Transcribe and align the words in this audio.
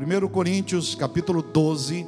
1 0.00 0.28
Coríntios 0.28 0.94
capítulo 0.94 1.42
12, 1.42 2.06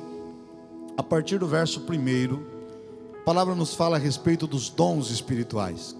a 0.96 1.02
partir 1.02 1.38
do 1.38 1.46
verso 1.46 1.78
1, 1.80 3.20
a 3.20 3.22
palavra 3.22 3.54
nos 3.54 3.74
fala 3.74 3.96
a 3.96 4.00
respeito 4.00 4.46
dos 4.46 4.70
dons 4.70 5.10
espirituais. 5.10 5.94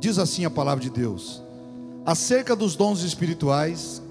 Diz 0.00 0.18
assim 0.18 0.44
a 0.44 0.50
palavra 0.50 0.82
de 0.82 0.90
Deus: 0.90 1.40
Acerca 2.04 2.56
dos 2.56 2.74
dons 2.74 3.02
espirituais, 3.02 4.02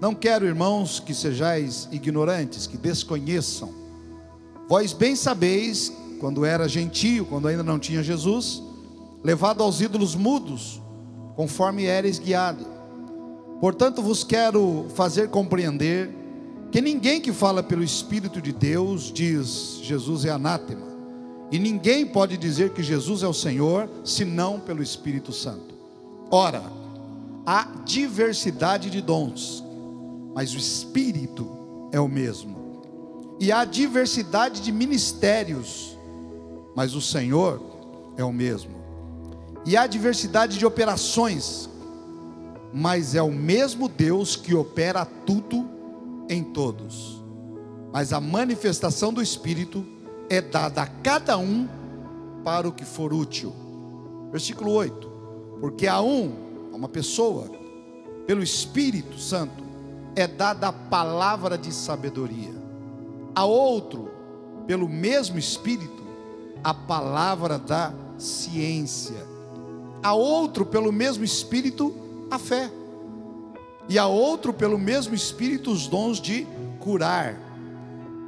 não 0.00 0.12
quero, 0.12 0.44
irmãos, 0.44 0.98
que 0.98 1.14
sejais 1.14 1.88
ignorantes, 1.92 2.66
que 2.66 2.76
desconheçam. 2.76 3.72
Vós 4.68 4.92
bem 4.92 5.14
sabeis, 5.14 5.92
quando 6.18 6.44
era 6.44 6.68
gentio, 6.68 7.26
quando 7.26 7.46
ainda 7.46 7.62
não 7.62 7.78
tinha 7.78 8.02
Jesus, 8.02 8.60
levado 9.22 9.62
aos 9.62 9.80
ídolos 9.80 10.16
mudos, 10.16 10.82
conforme 11.36 11.84
eres 11.84 12.18
guiado. 12.18 12.66
Portanto, 13.60 14.02
vos 14.02 14.24
quero 14.24 14.86
fazer 14.96 15.30
compreender 15.30 16.23
que 16.74 16.80
ninguém 16.80 17.20
que 17.20 17.32
fala 17.32 17.62
pelo 17.62 17.84
Espírito 17.84 18.42
de 18.42 18.52
Deus 18.52 19.12
diz 19.12 19.78
Jesus 19.80 20.24
é 20.24 20.30
anátema, 20.30 20.88
e 21.48 21.56
ninguém 21.56 22.04
pode 22.04 22.36
dizer 22.36 22.70
que 22.70 22.82
Jesus 22.82 23.22
é 23.22 23.28
o 23.28 23.32
Senhor 23.32 23.88
senão 24.04 24.58
pelo 24.58 24.82
Espírito 24.82 25.32
Santo. 25.32 25.72
Ora, 26.32 26.64
há 27.46 27.68
diversidade 27.84 28.90
de 28.90 29.00
dons, 29.00 29.62
mas 30.34 30.52
o 30.52 30.56
Espírito 30.56 31.48
é 31.92 32.00
o 32.00 32.08
mesmo. 32.08 33.36
E 33.38 33.52
há 33.52 33.64
diversidade 33.64 34.60
de 34.60 34.72
ministérios, 34.72 35.96
mas 36.74 36.96
o 36.96 37.00
Senhor 37.00 37.62
é 38.16 38.24
o 38.24 38.32
mesmo. 38.32 38.74
E 39.64 39.76
há 39.76 39.86
diversidade 39.86 40.58
de 40.58 40.66
operações, 40.66 41.70
mas 42.72 43.14
é 43.14 43.22
o 43.22 43.30
mesmo 43.30 43.88
Deus 43.88 44.34
que 44.34 44.56
opera 44.56 45.04
tudo 45.04 45.72
em 46.28 46.42
todos. 46.42 47.22
Mas 47.92 48.12
a 48.12 48.20
manifestação 48.20 49.12
do 49.12 49.22
Espírito 49.22 49.84
é 50.28 50.40
dada 50.40 50.82
a 50.82 50.86
cada 50.86 51.38
um 51.38 51.68
para 52.44 52.68
o 52.68 52.72
que 52.72 52.84
for 52.84 53.12
útil. 53.12 53.52
Versículo 54.30 54.72
8: 54.72 55.10
Porque 55.60 55.86
a 55.86 56.00
um, 56.00 56.32
a 56.72 56.76
uma 56.76 56.88
pessoa, 56.88 57.50
pelo 58.26 58.42
Espírito 58.42 59.18
Santo, 59.18 59.64
é 60.16 60.26
dada 60.26 60.68
a 60.68 60.72
palavra 60.72 61.56
de 61.58 61.72
sabedoria, 61.72 62.54
a 63.34 63.44
outro, 63.44 64.10
pelo 64.66 64.88
mesmo 64.88 65.38
Espírito, 65.38 66.02
a 66.62 66.72
palavra 66.72 67.58
da 67.58 67.92
ciência, 68.18 69.26
a 70.02 70.14
outro, 70.14 70.64
pelo 70.64 70.92
mesmo 70.92 71.24
Espírito, 71.24 71.94
a 72.30 72.38
fé. 72.38 72.70
E 73.88 73.98
a 73.98 74.06
outro, 74.06 74.52
pelo 74.52 74.78
mesmo 74.78 75.14
Espírito, 75.14 75.70
os 75.70 75.86
dons 75.86 76.20
de 76.20 76.46
curar. 76.80 77.38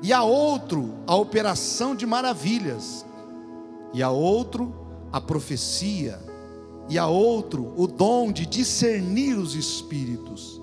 E 0.02 0.12
a 0.12 0.22
outro, 0.22 0.94
a 1.06 1.14
operação 1.16 1.94
de 1.94 2.04
maravilhas. 2.04 3.04
E 3.94 4.02
a 4.02 4.10
outro, 4.10 4.74
a 5.10 5.20
profecia. 5.20 6.18
E 6.88 6.98
a 6.98 7.06
outro, 7.06 7.72
o 7.76 7.86
dom 7.86 8.30
de 8.30 8.44
discernir 8.44 9.38
os 9.38 9.54
espíritos. 9.54 10.60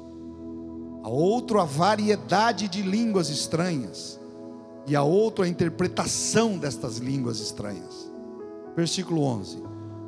A 1.03 1.09
outro, 1.09 1.59
a 1.59 1.66
variedade 1.66 2.67
de 2.67 2.81
línguas 2.81 3.30
estranhas. 3.30 4.19
E 4.86 4.95
a 4.95 5.02
outro, 5.03 5.44
a 5.44 5.47
interpretação 5.47 6.58
destas 6.58 6.97
línguas 6.97 7.39
estranhas. 7.39 8.11
Versículo 8.75 9.23
11: 9.23 9.64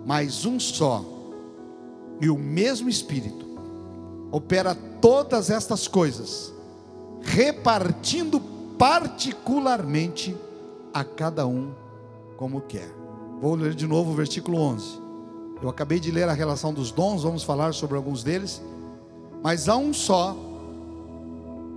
Mas 0.05 0.45
um 0.45 0.59
só 0.59 1.03
e 2.21 2.29
o 2.29 2.37
mesmo 2.37 2.87
Espírito 2.87 3.44
opera 4.31 4.75
todas 5.01 5.49
estas 5.49 5.87
coisas, 5.87 6.53
repartindo 7.21 8.39
particularmente 8.77 10.35
a 10.93 11.03
cada 11.03 11.45
um 11.47 11.71
como 12.37 12.61
quer. 12.61 12.89
Vou 13.41 13.55
ler 13.55 13.73
de 13.73 13.87
novo 13.87 14.11
o 14.11 14.15
versículo 14.15 14.57
11. 14.59 14.99
Eu 15.61 15.69
acabei 15.69 15.99
de 15.99 16.11
ler 16.11 16.27
a 16.27 16.33
relação 16.33 16.73
dos 16.73 16.91
dons, 16.91 17.23
vamos 17.23 17.43
falar 17.43 17.73
sobre 17.73 17.95
alguns 17.95 18.23
deles. 18.23 18.61
Mas 19.41 19.69
há 19.69 19.75
um 19.75 19.93
só, 19.93 20.35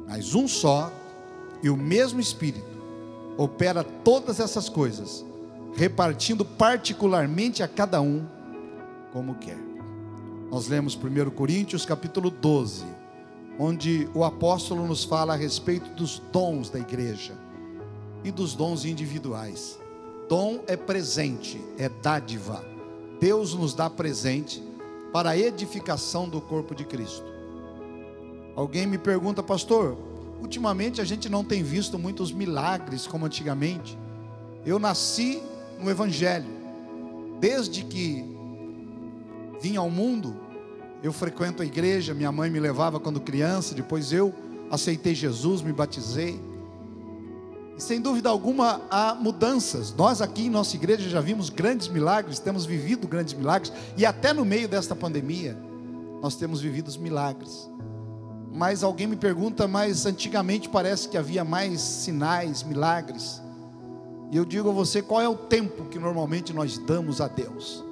mas 0.07 0.35
um 0.35 0.49
só, 0.49 0.91
e 1.63 1.69
o 1.69 1.77
mesmo 1.77 2.21
Espírito 2.21 2.67
opera 3.37 3.85
todas 3.85 4.41
essas 4.41 4.69
coisas, 4.69 5.25
repartindo 5.75 6.45
particularmente 6.45 7.63
a 7.63 7.69
cada 7.69 8.01
um 8.01 8.27
como 9.13 9.35
quer. 9.37 9.68
Nós 10.51 10.67
lemos 10.67 10.95
1 10.97 11.31
Coríntios 11.31 11.85
capítulo 11.85 12.31
12, 12.31 12.87
onde 13.59 14.09
o 14.15 14.25
apóstolo 14.25 14.87
nos 14.87 15.05
fala 15.05 15.35
a 15.35 15.37
respeito 15.37 15.91
dos 15.91 16.23
dons 16.33 16.71
da 16.71 16.79
igreja 16.79 17.35
e 18.25 18.31
dos 18.31 18.55
dons 18.55 18.87
individuais. 18.87 19.79
Dom 20.27 20.61
é 20.67 20.75
presente, 20.75 21.63
é 21.77 21.91
dádiva. 21.91 22.65
Deus 23.21 23.53
nos 23.53 23.75
dá 23.75 23.91
presente 23.91 24.63
para 25.13 25.31
a 25.31 25.39
edificação 25.39 26.27
do 26.27 26.41
corpo 26.41 26.75
de 26.75 26.87
Cristo. 26.87 27.27
Alguém 28.57 28.87
me 28.87 28.97
pergunta, 28.97 29.43
pastor, 29.43 29.99
ultimamente 30.41 30.99
a 30.99 31.05
gente 31.05 31.29
não 31.29 31.45
tem 31.45 31.63
visto 31.63 31.99
muitos 31.99 32.33
milagres 32.33 33.07
como 33.07 33.27
antigamente. 33.27 33.99
Eu 34.65 34.79
nasci 34.79 35.43
no 35.79 35.91
Evangelho, 35.91 36.49
desde 37.39 37.85
que 37.85 38.38
vim 39.61 39.77
ao 39.77 39.91
mundo, 39.91 40.37
eu 41.03 41.13
frequento 41.13 41.63
a 41.63 41.67
igreja, 41.67 42.15
minha 42.15 42.33
mãe 42.33 42.51
me 42.51 42.59
levava 42.59 42.99
quando 42.99 43.21
criança, 43.21 43.75
depois 43.75 44.13
eu 44.13 44.35
aceitei 44.71 45.15
Jesus, 45.15 45.63
me 45.63 45.73
batizei. 45.73 46.41
E 47.77 47.83
sem 47.83 48.01
dúvida 48.01 48.29
alguma 48.29 48.83
há 48.91 49.15
mudanças. 49.15 49.95
Nós 49.95 50.21
aqui 50.21 50.47
em 50.47 50.51
nossa 50.51 50.75
igreja 50.75 51.09
já 51.09 51.21
vimos 51.21 51.49
grandes 51.49 51.87
milagres, 51.87 52.41
temos 52.41 52.67
vivido 52.67 53.07
grandes 53.07 53.35
milagres, 53.35 53.73
e 53.97 54.05
até 54.05 54.33
no 54.33 54.45
meio 54.45 54.69
desta 54.69 54.97
pandemia, 54.97 55.57
nós 56.21 56.35
temos 56.35 56.61
vivido 56.61 56.89
os 56.89 56.97
milagres. 56.97 57.71
Mas 58.53 58.83
alguém 58.83 59.07
me 59.07 59.15
pergunta, 59.15 59.69
mas 59.69 60.05
antigamente 60.05 60.69
parece 60.69 61.09
que 61.09 61.17
havia 61.17 61.45
mais 61.45 61.81
sinais, 61.81 62.65
milagres. 62.65 63.41
E 64.33 64.37
eu 64.37 64.45
digo 64.45 64.69
a 64.69 64.73
você, 64.73 65.01
qual 65.01 65.23
é 65.23 65.29
o 65.29 65.37
tempo 65.37 65.85
que 65.85 65.99
normalmente 65.99 66.53
nós 66.53 66.77
damos 66.77 67.21
a 67.21 67.29
Deus? 67.29 67.85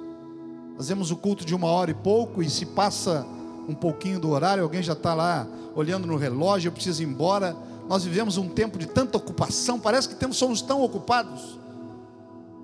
Fazemos 0.77 1.09
o 1.09 1.15
culto 1.15 1.43
de 1.43 1.55
uma 1.55 1.67
hora 1.67 1.89
e 1.89 1.95
pouco, 1.95 2.43
e 2.43 2.49
se 2.49 2.63
passa 2.63 3.25
um 3.67 3.73
pouquinho 3.73 4.19
do 4.19 4.29
horário, 4.29 4.63
alguém 4.63 4.83
já 4.83 4.93
está 4.93 5.15
lá 5.15 5.47
olhando 5.75 6.05
no 6.05 6.15
relógio, 6.15 6.69
eu 6.69 6.71
preciso 6.71 7.01
ir 7.01 7.07
embora. 7.07 7.57
Nós 7.89 8.03
vivemos 8.03 8.37
um 8.37 8.47
tempo 8.47 8.77
de 8.77 8.85
tanta 8.85 9.17
ocupação, 9.17 9.79
parece 9.79 10.07
que 10.07 10.13
temos, 10.13 10.37
somos 10.37 10.61
tão 10.61 10.83
ocupados, 10.83 11.59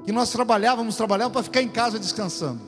que 0.06 0.12
nós 0.12 0.30
trabalhávamos, 0.30 0.96
trabalhávamos 0.96 1.34
para 1.34 1.44
ficar 1.44 1.64
em 1.64 1.70
casa 1.70 1.98
descansando. 1.98 2.62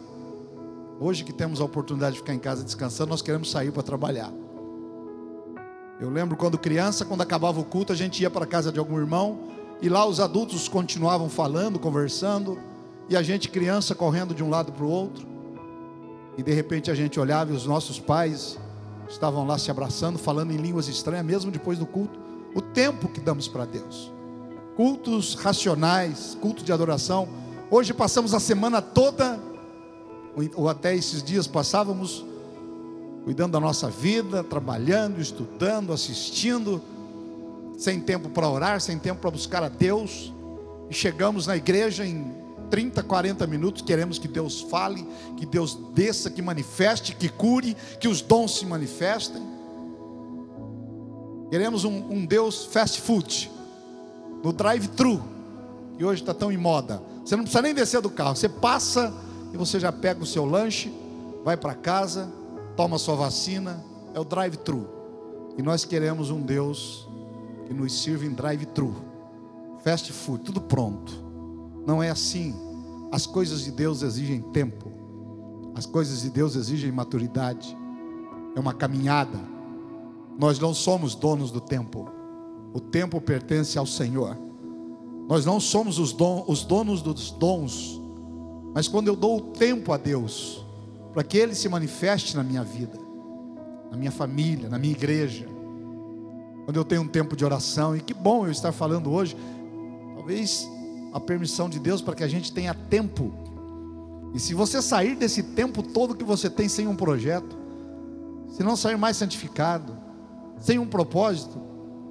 Hoje 1.00 1.24
que 1.24 1.32
temos 1.32 1.62
a 1.62 1.64
oportunidade 1.64 2.14
de 2.14 2.22
ficar 2.22 2.34
em 2.34 2.40
casa 2.40 2.64
descansando, 2.64 3.12
nós 3.12 3.22
queremos 3.22 3.52
sair 3.52 3.72
para 3.72 3.84
trabalhar. 3.84 4.32
Eu 6.02 6.10
lembro 6.10 6.36
quando 6.36 6.58
criança, 6.58 7.06
quando 7.06 7.22
acabava 7.22 7.60
o 7.60 7.64
culto, 7.64 7.94
a 7.94 7.96
gente 7.96 8.20
ia 8.22 8.32
para 8.32 8.46
a 8.46 8.48
casa 8.48 8.72
de 8.72 8.80
algum 8.80 8.98
irmão, 8.98 9.40
e 9.80 9.90
lá 9.90 10.08
os 10.08 10.20
adultos 10.20 10.68
continuavam 10.68 11.30
falando, 11.30 11.78
conversando, 11.78 12.58
e 13.08 13.16
a 13.16 13.22
gente 13.22 13.48
criança 13.50 13.94
correndo 13.94 14.34
de 14.34 14.44
um 14.44 14.50
lado 14.50 14.72
para 14.72 14.84
o 14.84 14.90
outro. 14.90 15.35
E 16.38 16.44
de 16.44 16.54
repente 16.54 16.92
a 16.92 16.96
gente 16.96 17.20
olhava 17.20 17.52
e 17.52 17.56
os 17.56 17.66
nossos 17.66 18.00
pais 18.00 18.58
estavam 19.10 19.46
lá 19.46 19.58
se 19.58 19.72
abraçando, 19.72 20.18
falando 20.18 20.52
em 20.52 20.58
línguas 20.58 20.88
estranhas, 20.88 21.26
mesmo 21.26 21.52
depois 21.52 21.78
do 21.80 21.86
culto. 21.86 22.20
O 22.54 22.62
tempo 22.62 23.08
que 23.08 23.20
damos 23.20 23.48
para 23.48 23.66
Deus. 23.66 24.12
Cultos 24.76 25.36
racionais, 25.36 26.38
culto 26.42 26.64
de 26.64 26.72
adoração. 26.72 27.28
Hoje 27.70 27.94
passamos 27.94 28.34
a 28.34 28.40
semana 28.40 28.82
toda, 28.82 29.40
ou 30.56 30.70
até 30.70 30.96
esses 30.96 31.24
dias 31.24 31.48
passávamos, 31.48 32.26
cuidando 33.24 33.54
da 33.54 33.60
nossa 33.60 33.90
vida, 33.90 34.44
trabalhando, 34.44 35.20
estudando, 35.20 35.92
assistindo, 35.92 36.82
sem 37.78 38.00
tempo 38.00 38.30
para 38.30 38.48
orar, 38.48 38.82
sem 38.82 39.00
tempo 39.00 39.22
para 39.22 39.32
buscar 39.32 39.64
a 39.64 39.70
Deus. 39.70 40.34
E 40.90 40.94
chegamos 40.94 41.48
na 41.48 41.58
igreja 41.58 42.06
em 42.06 42.45
30, 42.70 43.04
40 43.04 43.48
minutos, 43.48 43.82
queremos 43.82 44.20
que 44.20 44.28
Deus 44.28 44.62
fale, 44.62 45.08
que 45.38 45.46
Deus 45.46 45.76
desça, 45.94 46.30
que 46.30 46.42
manifeste, 46.42 47.16
que 47.16 47.30
cure, 47.30 47.76
que 48.00 48.08
os 48.08 48.22
dons 48.22 48.58
se 48.58 48.66
manifestem. 48.66 49.42
Queremos 51.50 51.86
um, 51.86 52.12
um 52.12 52.26
Deus 52.26 52.66
fast 52.66 53.02
food, 53.02 53.52
no 54.44 54.52
drive-thru, 54.52 55.22
que 55.98 56.04
hoje 56.04 56.22
está 56.22 56.34
tão 56.34 56.52
em 56.52 56.58
moda. 56.58 57.02
Você 57.24 57.36
não 57.36 57.44
precisa 57.44 57.62
nem 57.62 57.74
descer 57.74 58.02
do 58.02 58.10
carro, 58.10 58.36
você 58.36 58.50
passa 58.50 59.14
e 59.54 59.58
você 59.58 59.80
já 59.80 59.92
pega 59.92 60.22
o 60.22 60.26
seu 60.26 60.46
lanche, 60.46 60.94
vai 61.44 61.56
para 61.56 61.74
casa, 61.74 62.30
toma 62.76 62.98
sua 62.98 63.16
vacina, 63.16 63.84
é 64.14 64.20
o 64.20 64.24
drive-thru. 64.24 64.88
E 65.58 65.62
nós 65.62 65.86
queremos 65.86 66.30
um 66.30 66.42
Deus 66.42 67.08
que 67.68 67.74
nos 67.74 68.02
sirva 68.02 68.26
em 68.26 68.32
drive-thru, 68.32 68.96
fast 69.84 70.12
food, 70.12 70.44
tudo 70.44 70.62
pronto. 70.62 71.25
Não 71.86 72.02
é 72.02 72.10
assim. 72.10 72.54
As 73.12 73.26
coisas 73.26 73.64
de 73.64 73.72
Deus 73.72 74.02
exigem 74.02 74.42
tempo. 74.42 74.92
As 75.76 75.86
coisas 75.86 76.22
de 76.22 76.30
Deus 76.30 76.56
exigem 76.56 76.92
maturidade. 76.92 77.76
É 78.56 78.60
uma 78.60 78.74
caminhada. 78.74 79.40
Nós 80.38 80.60
não 80.60 80.74
somos 80.74 81.16
donos 81.16 81.52
do 81.52 81.62
tempo. 81.62 82.10
O 82.74 82.80
tempo 82.80 83.22
pertence 83.22 83.78
ao 83.78 83.86
Senhor. 83.86 84.38
Nós 85.28 85.46
não 85.46 85.60
somos 85.60 85.98
os, 85.98 86.14
don, 86.14 86.46
os 86.48 86.64
donos 86.64 87.02
dos 87.02 87.32
dons, 87.32 88.02
mas 88.74 88.88
quando 88.88 89.08
eu 89.08 89.16
dou 89.16 89.38
o 89.38 89.42
tempo 89.42 89.92
a 89.92 89.98
Deus, 89.98 90.64
para 91.14 91.24
que 91.24 91.38
Ele 91.38 91.56
se 91.56 91.68
manifeste 91.68 92.36
na 92.36 92.44
minha 92.44 92.64
vida, 92.64 93.00
na 93.90 93.98
minha 93.98 94.12
família, 94.12 94.70
na 94.70 94.78
minha 94.78 94.94
igreja, 94.94 95.48
quando 96.66 96.78
eu 96.78 96.86
tenho 96.86 97.02
um 97.02 97.08
tempo 97.08 97.36
de 97.36 97.44
oração, 97.44 97.96
e 97.96 98.02
que 98.02 98.14
bom 98.14 98.46
eu 98.46 98.52
estar 98.52 98.72
falando 98.72 99.12
hoje, 99.12 99.36
talvez 100.16 100.70
a 101.16 101.20
permissão 101.22 101.70
de 101.70 101.80
Deus 101.80 102.02
para 102.02 102.14
que 102.14 102.26
a 102.26 102.28
gente 102.28 102.52
tenha 102.52 102.74
tempo. 102.74 103.34
E 104.34 104.40
se 104.40 104.54
você 104.54 104.82
sair 104.82 105.16
desse 105.16 105.42
tempo 105.42 105.82
todo 105.82 106.14
que 106.14 106.26
você 106.26 106.50
tem 106.50 106.68
sem 106.68 106.90
um 106.90 106.96
projeto, 106.96 107.56
se 108.50 108.62
não 108.62 108.76
sair 108.76 108.98
mais 108.98 109.16
santificado, 109.16 109.98
sem 110.60 110.78
um 110.78 110.86
propósito, 110.86 111.58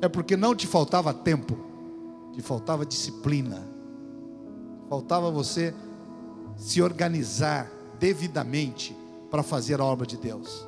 é 0.01 0.09
porque 0.09 0.39
não 0.39 0.55
te 0.55 0.67
faltava 0.67 1.13
tempo, 1.13 1.55
te 2.33 2.41
faltava 2.41 2.87
disciplina, 2.87 3.69
faltava 4.89 5.31
você 5.31 5.75
se 6.57 6.81
organizar 6.81 7.71
devidamente 8.01 8.97
para 9.31 9.43
fazer 9.43 9.83
a 9.83 9.85
obra 9.85 10.07
de 10.07 10.17
Deus. 10.17 10.67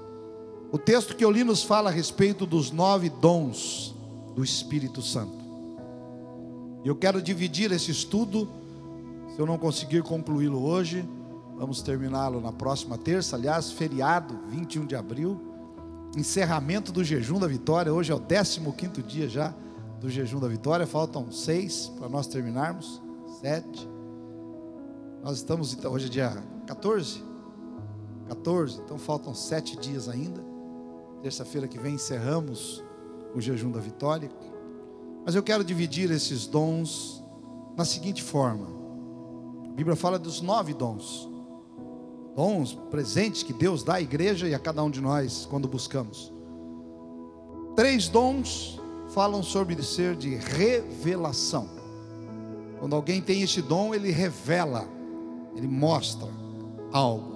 O 0.71 0.77
texto 0.77 1.17
que 1.17 1.25
eu 1.25 1.31
li 1.31 1.43
nos 1.43 1.63
fala 1.63 1.89
a 1.89 1.93
respeito 1.93 2.45
dos 2.45 2.71
nove 2.71 3.09
dons 3.09 3.95
do 4.35 4.45
Espírito 4.45 5.01
Santo. 5.01 5.46
Eu 6.87 6.95
quero 6.95 7.21
dividir 7.21 7.73
esse 7.73 7.91
estudo. 7.91 8.49
Se 9.35 9.41
eu 9.41 9.45
não 9.45 9.59
conseguir 9.59 10.05
concluí-lo 10.05 10.63
hoje, 10.63 11.05
vamos 11.57 11.83
terminá-lo 11.83 12.41
na 12.41 12.53
próxima 12.53 12.97
terça. 12.97 13.35
Aliás, 13.35 13.73
feriado, 13.73 14.39
21 14.51 14.87
de 14.87 14.95
abril, 14.95 15.37
encerramento 16.17 16.93
do 16.93 17.03
jejum 17.03 17.41
da 17.41 17.49
vitória. 17.49 17.93
Hoje 17.93 18.13
é 18.13 18.15
o 18.15 18.21
15 18.21 19.03
dia 19.03 19.29
já 19.29 19.53
do 20.01 20.09
jejum 20.09 20.39
da 20.39 20.47
vitória. 20.47 20.87
Faltam 20.87 21.33
seis 21.33 21.89
para 21.99 22.09
nós 22.09 22.29
terminarmos. 22.29 23.03
Sete. 23.41 23.89
Nós 25.25 25.39
estamos, 25.39 25.75
então, 25.75 25.93
hoje 25.93 26.07
é 26.07 26.09
dia 26.09 26.45
14? 26.69 27.21
14, 28.29 28.81
então 28.85 28.97
faltam 28.97 29.35
sete 29.35 29.77
dias 29.77 30.09
ainda. 30.09 30.41
Terça-feira 31.21 31.67
que 31.67 31.81
vem 31.81 31.95
encerramos 31.95 32.81
o 33.35 33.41
jejum 33.41 33.73
da 33.73 33.81
vitória. 33.81 34.31
Mas 35.27 35.35
eu 35.35 35.43
quero 35.43 35.65
dividir 35.65 36.09
esses 36.13 36.47
dons 36.47 37.21
na 37.77 37.85
seguinte 37.85 38.23
forma: 38.23 38.69
a 39.65 39.73
Bíblia 39.73 39.97
fala 39.97 40.21
dos 40.21 40.41
nove 40.41 40.73
dons, 40.73 41.29
dons 42.37 42.75
presentes 42.93 43.43
que 43.43 43.53
Deus 43.53 43.83
dá 43.83 43.95
à 43.95 44.01
igreja 44.01 44.49
e 44.49 44.55
a 44.55 44.59
cada 44.61 44.85
um 44.85 44.91
de 44.91 45.01
nós 45.01 45.45
quando 45.51 45.67
buscamos. 45.67 46.33
Três 47.75 48.09
dons 48.09 48.81
falam 49.09 49.43
sobre 49.43 49.83
ser 49.83 50.15
de 50.15 50.37
revelação. 50.37 51.69
Quando 52.79 52.95
alguém 52.95 53.21
tem 53.21 53.43
este 53.43 53.61
dom, 53.61 53.93
ele 53.93 54.13
revela, 54.13 54.87
ele 55.57 55.67
mostra 55.67 56.29
algo. 56.93 57.35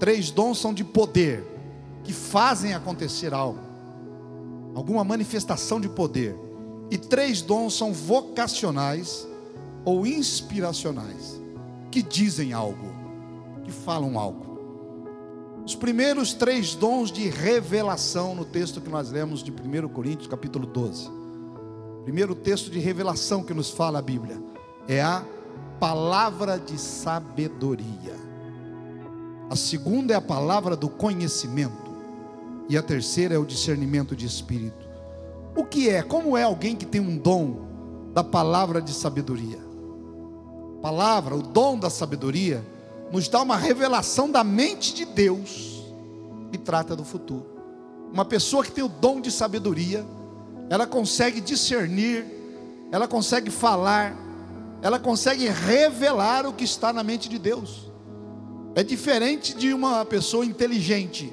Três 0.00 0.30
dons 0.30 0.58
são 0.58 0.72
de 0.72 0.82
poder, 0.82 1.44
que 2.02 2.14
fazem 2.14 2.72
acontecer 2.72 3.34
algo, 3.34 3.60
alguma 4.74 5.04
manifestação 5.04 5.78
de 5.78 5.88
poder. 5.90 6.43
E 6.94 6.96
três 6.96 7.42
dons 7.42 7.76
são 7.76 7.92
vocacionais 7.92 9.26
ou 9.84 10.06
inspiracionais, 10.06 11.42
que 11.90 12.00
dizem 12.00 12.52
algo, 12.52 12.86
que 13.64 13.72
falam 13.72 14.16
algo. 14.16 14.56
Os 15.66 15.74
primeiros 15.74 16.34
três 16.34 16.76
dons 16.76 17.10
de 17.10 17.28
revelação 17.28 18.36
no 18.36 18.44
texto 18.44 18.80
que 18.80 18.88
nós 18.88 19.10
lemos 19.10 19.42
de 19.42 19.50
1 19.50 19.88
Coríntios, 19.88 20.28
capítulo 20.28 20.68
12. 20.68 21.10
Primeiro 22.04 22.32
texto 22.32 22.70
de 22.70 22.78
revelação 22.78 23.42
que 23.42 23.52
nos 23.52 23.70
fala 23.70 23.98
a 23.98 24.02
Bíblia 24.02 24.40
é 24.86 25.02
a 25.02 25.24
palavra 25.80 26.60
de 26.60 26.78
sabedoria. 26.78 28.14
A 29.50 29.56
segunda 29.56 30.14
é 30.14 30.16
a 30.16 30.22
palavra 30.22 30.76
do 30.76 30.88
conhecimento. 30.88 31.92
E 32.68 32.78
a 32.78 32.82
terceira 32.84 33.34
é 33.34 33.38
o 33.38 33.44
discernimento 33.44 34.14
de 34.14 34.26
espírito. 34.26 34.93
O 35.56 35.64
que 35.64 35.88
é? 35.88 36.02
Como 36.02 36.36
é 36.36 36.42
alguém 36.42 36.74
que 36.74 36.84
tem 36.84 37.00
um 37.00 37.16
dom 37.16 37.66
da 38.12 38.24
palavra 38.24 38.82
de 38.82 38.92
sabedoria? 38.92 39.58
Palavra, 40.82 41.36
o 41.36 41.42
dom 41.42 41.78
da 41.78 41.88
sabedoria, 41.88 42.64
nos 43.10 43.28
dá 43.28 43.40
uma 43.40 43.56
revelação 43.56 44.30
da 44.30 44.42
mente 44.42 44.92
de 44.92 45.04
Deus 45.04 45.84
e 46.52 46.58
trata 46.58 46.96
do 46.96 47.04
futuro. 47.04 47.46
Uma 48.12 48.24
pessoa 48.24 48.64
que 48.64 48.72
tem 48.72 48.84
o 48.84 48.88
dom 48.88 49.20
de 49.20 49.30
sabedoria, 49.30 50.04
ela 50.68 50.86
consegue 50.86 51.40
discernir, 51.40 52.26
ela 52.90 53.06
consegue 53.06 53.50
falar, 53.50 54.16
ela 54.82 54.98
consegue 54.98 55.48
revelar 55.48 56.46
o 56.46 56.52
que 56.52 56.64
está 56.64 56.92
na 56.92 57.02
mente 57.02 57.28
de 57.28 57.38
Deus. 57.38 57.90
É 58.74 58.82
diferente 58.82 59.54
de 59.54 59.72
uma 59.72 60.04
pessoa 60.04 60.44
inteligente. 60.44 61.32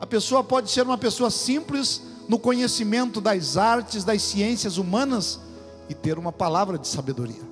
A 0.00 0.06
pessoa 0.06 0.42
pode 0.42 0.70
ser 0.70 0.82
uma 0.82 0.98
pessoa 0.98 1.30
simples, 1.30 2.02
no 2.28 2.38
conhecimento 2.38 3.20
das 3.20 3.56
artes, 3.56 4.04
das 4.04 4.22
ciências 4.22 4.78
humanas 4.78 5.40
e 5.88 5.94
ter 5.94 6.18
uma 6.18 6.32
palavra 6.32 6.78
de 6.78 6.88
sabedoria. 6.88 7.42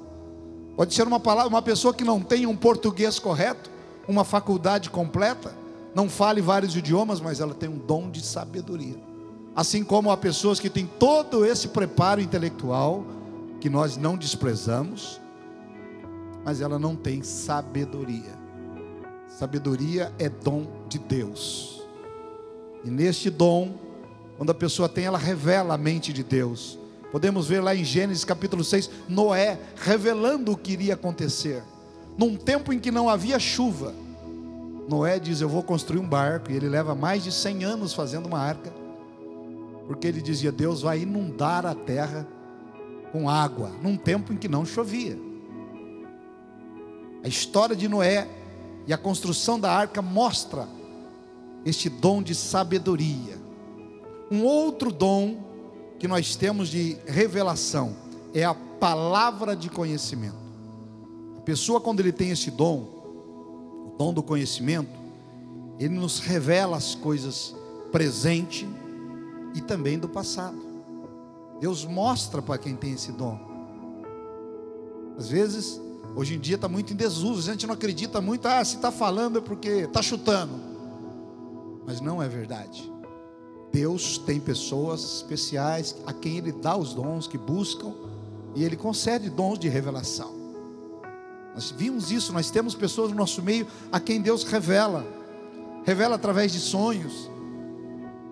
Pode 0.76 0.94
ser 0.94 1.06
uma 1.06 1.20
palavra, 1.20 1.48
uma 1.48 1.62
pessoa 1.62 1.92
que 1.92 2.04
não 2.04 2.20
tem 2.20 2.46
um 2.46 2.56
português 2.56 3.18
correto, 3.18 3.70
uma 4.08 4.24
faculdade 4.24 4.90
completa, 4.90 5.54
não 5.94 6.08
fale 6.08 6.40
vários 6.40 6.74
idiomas, 6.74 7.20
mas 7.20 7.40
ela 7.40 7.54
tem 7.54 7.68
um 7.68 7.78
dom 7.78 8.10
de 8.10 8.24
sabedoria. 8.24 8.96
Assim 9.54 9.84
como 9.84 10.10
há 10.10 10.16
pessoas 10.16 10.58
que 10.58 10.70
têm 10.70 10.86
todo 10.98 11.44
esse 11.44 11.68
preparo 11.68 12.20
intelectual 12.22 13.04
que 13.60 13.68
nós 13.68 13.98
não 13.98 14.16
desprezamos, 14.16 15.20
mas 16.42 16.62
ela 16.62 16.78
não 16.78 16.96
tem 16.96 17.22
sabedoria. 17.22 18.40
Sabedoria 19.28 20.12
é 20.18 20.28
dom 20.28 20.66
de 20.88 20.98
Deus. 20.98 21.82
E 22.84 22.90
neste 22.90 23.28
dom 23.30 23.74
quando 24.42 24.50
a 24.50 24.54
pessoa 24.54 24.88
tem, 24.88 25.04
ela 25.04 25.18
revela 25.18 25.74
a 25.74 25.78
mente 25.78 26.12
de 26.12 26.24
Deus. 26.24 26.76
Podemos 27.12 27.46
ver 27.46 27.60
lá 27.60 27.76
em 27.76 27.84
Gênesis 27.84 28.24
capítulo 28.24 28.64
6, 28.64 28.90
Noé 29.08 29.56
revelando 29.76 30.50
o 30.50 30.56
que 30.56 30.72
iria 30.72 30.94
acontecer. 30.94 31.62
Num 32.18 32.34
tempo 32.34 32.72
em 32.72 32.80
que 32.80 32.90
não 32.90 33.08
havia 33.08 33.38
chuva, 33.38 33.94
Noé 34.88 35.20
diz: 35.20 35.40
Eu 35.40 35.48
vou 35.48 35.62
construir 35.62 36.00
um 36.00 36.08
barco. 36.08 36.50
E 36.50 36.56
ele 36.56 36.68
leva 36.68 36.92
mais 36.92 37.22
de 37.22 37.30
100 37.30 37.62
anos 37.62 37.94
fazendo 37.94 38.26
uma 38.26 38.40
arca, 38.40 38.72
porque 39.86 40.08
ele 40.08 40.20
dizia: 40.20 40.50
Deus 40.50 40.82
vai 40.82 41.02
inundar 41.02 41.64
a 41.64 41.72
terra 41.76 42.26
com 43.12 43.30
água, 43.30 43.70
num 43.80 43.96
tempo 43.96 44.32
em 44.32 44.36
que 44.36 44.48
não 44.48 44.66
chovia. 44.66 45.16
A 47.22 47.28
história 47.28 47.76
de 47.76 47.86
Noé 47.86 48.26
e 48.88 48.92
a 48.92 48.98
construção 48.98 49.60
da 49.60 49.70
arca 49.70 50.02
mostra 50.02 50.66
este 51.64 51.88
dom 51.88 52.20
de 52.20 52.34
sabedoria. 52.34 53.40
Um 54.32 54.46
outro 54.46 54.90
dom 54.90 55.36
que 55.98 56.08
nós 56.08 56.34
temos 56.34 56.70
de 56.70 56.96
revelação 57.06 57.94
é 58.32 58.42
a 58.44 58.54
palavra 58.54 59.54
de 59.54 59.68
conhecimento. 59.68 60.38
A 61.36 61.40
pessoa, 61.42 61.82
quando 61.82 62.00
ele 62.00 62.12
tem 62.12 62.30
esse 62.30 62.50
dom, 62.50 62.78
o 62.78 63.94
dom 63.98 64.10
do 64.10 64.22
conhecimento, 64.22 64.88
ele 65.78 65.92
nos 65.92 66.18
revela 66.18 66.78
as 66.78 66.94
coisas 66.94 67.54
presente 67.92 68.66
e 69.54 69.60
também 69.60 69.98
do 69.98 70.08
passado. 70.08 70.56
Deus 71.60 71.84
mostra 71.84 72.40
para 72.40 72.56
quem 72.56 72.74
tem 72.74 72.94
esse 72.94 73.12
dom. 73.12 73.38
Às 75.18 75.28
vezes, 75.28 75.78
hoje 76.16 76.36
em 76.36 76.40
dia 76.40 76.54
está 76.54 76.68
muito 76.68 76.94
em 76.94 76.96
desuso, 76.96 77.50
a 77.50 77.52
gente 77.52 77.66
não 77.66 77.74
acredita 77.74 78.18
muito, 78.22 78.48
ah, 78.48 78.64
se 78.64 78.76
está 78.76 78.90
falando 78.90 79.36
é 79.36 79.42
porque 79.42 79.68
está 79.68 80.00
chutando. 80.00 80.58
Mas 81.84 82.00
não 82.00 82.22
é 82.22 82.30
verdade. 82.30 82.90
Deus 83.72 84.18
tem 84.18 84.38
pessoas 84.38 85.02
especiais 85.16 85.96
a 86.06 86.12
quem 86.12 86.36
Ele 86.36 86.52
dá 86.52 86.76
os 86.76 86.92
dons 86.92 87.26
que 87.26 87.38
buscam 87.38 87.92
e 88.54 88.62
Ele 88.62 88.76
concede 88.76 89.30
dons 89.30 89.58
de 89.58 89.68
revelação. 89.68 90.42
Nós 91.54 91.70
vimos 91.70 92.10
isso, 92.10 92.32
nós 92.32 92.50
temos 92.50 92.74
pessoas 92.74 93.10
no 93.10 93.16
nosso 93.16 93.42
meio 93.42 93.66
a 93.90 93.98
quem 93.98 94.20
Deus 94.20 94.44
revela, 94.44 95.06
revela 95.84 96.16
através 96.16 96.52
de 96.52 96.60
sonhos, 96.60 97.30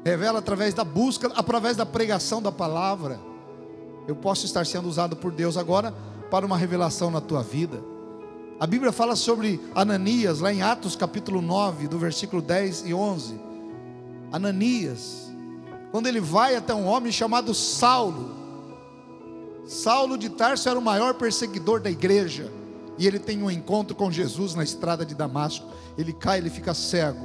revela 0.04 0.38
através 0.38 0.74
da 0.74 0.84
busca, 0.84 1.28
através 1.34 1.76
da 1.76 1.86
pregação 1.86 2.40
da 2.40 2.52
palavra. 2.52 3.20
Eu 4.06 4.16
posso 4.16 4.46
estar 4.46 4.66
sendo 4.66 4.88
usado 4.88 5.16
por 5.16 5.32
Deus 5.32 5.56
agora 5.56 5.94
para 6.30 6.46
uma 6.46 6.56
revelação 6.56 7.10
na 7.10 7.20
tua 7.20 7.42
vida. 7.42 7.82
A 8.58 8.66
Bíblia 8.66 8.92
fala 8.92 9.16
sobre 9.16 9.60
Ananias, 9.74 10.40
lá 10.40 10.52
em 10.52 10.60
Atos 10.60 10.96
capítulo 10.96 11.40
9, 11.40 11.88
do 11.88 11.98
versículo 11.98 12.42
10 12.42 12.84
e 12.86 12.94
11. 12.94 13.40
Ananias, 14.32 15.29
quando 15.90 16.06
ele 16.06 16.20
vai 16.20 16.54
até 16.54 16.74
um 16.74 16.86
homem 16.86 17.10
chamado 17.10 17.54
Saulo. 17.54 18.30
Saulo 19.66 20.16
de 20.16 20.28
Tarso 20.28 20.68
era 20.68 20.78
o 20.78 20.82
maior 20.82 21.14
perseguidor 21.14 21.80
da 21.80 21.90
igreja. 21.90 22.50
E 22.96 23.06
ele 23.06 23.18
tem 23.18 23.42
um 23.42 23.50
encontro 23.50 23.94
com 23.94 24.10
Jesus 24.10 24.54
na 24.54 24.62
estrada 24.62 25.04
de 25.04 25.14
Damasco. 25.14 25.66
Ele 25.96 26.12
cai, 26.12 26.38
ele 26.38 26.50
fica 26.50 26.74
cego. 26.74 27.24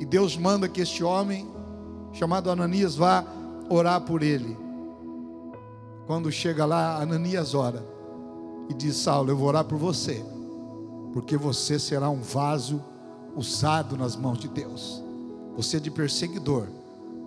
E 0.00 0.04
Deus 0.04 0.36
manda 0.36 0.68
que 0.68 0.80
este 0.80 1.04
homem, 1.04 1.48
chamado 2.12 2.50
Ananias, 2.50 2.96
vá 2.96 3.24
orar 3.68 4.00
por 4.00 4.22
ele. 4.22 4.56
quando 6.06 6.30
chega 6.30 6.66
lá, 6.66 7.00
Ananias 7.00 7.54
ora 7.54 7.86
e 8.68 8.74
diz: 8.74 8.96
Saulo, 8.96 9.30
eu 9.30 9.36
vou 9.36 9.48
orar 9.48 9.64
por 9.64 9.78
você, 9.78 10.22
porque 11.12 11.36
você 11.36 11.78
será 11.78 12.10
um 12.10 12.20
vaso 12.20 12.82
usado 13.36 13.96
nas 13.96 14.16
mãos 14.16 14.38
de 14.38 14.48
Deus. 14.48 15.02
Você 15.56 15.78
de 15.78 15.90
perseguidor 15.90 16.66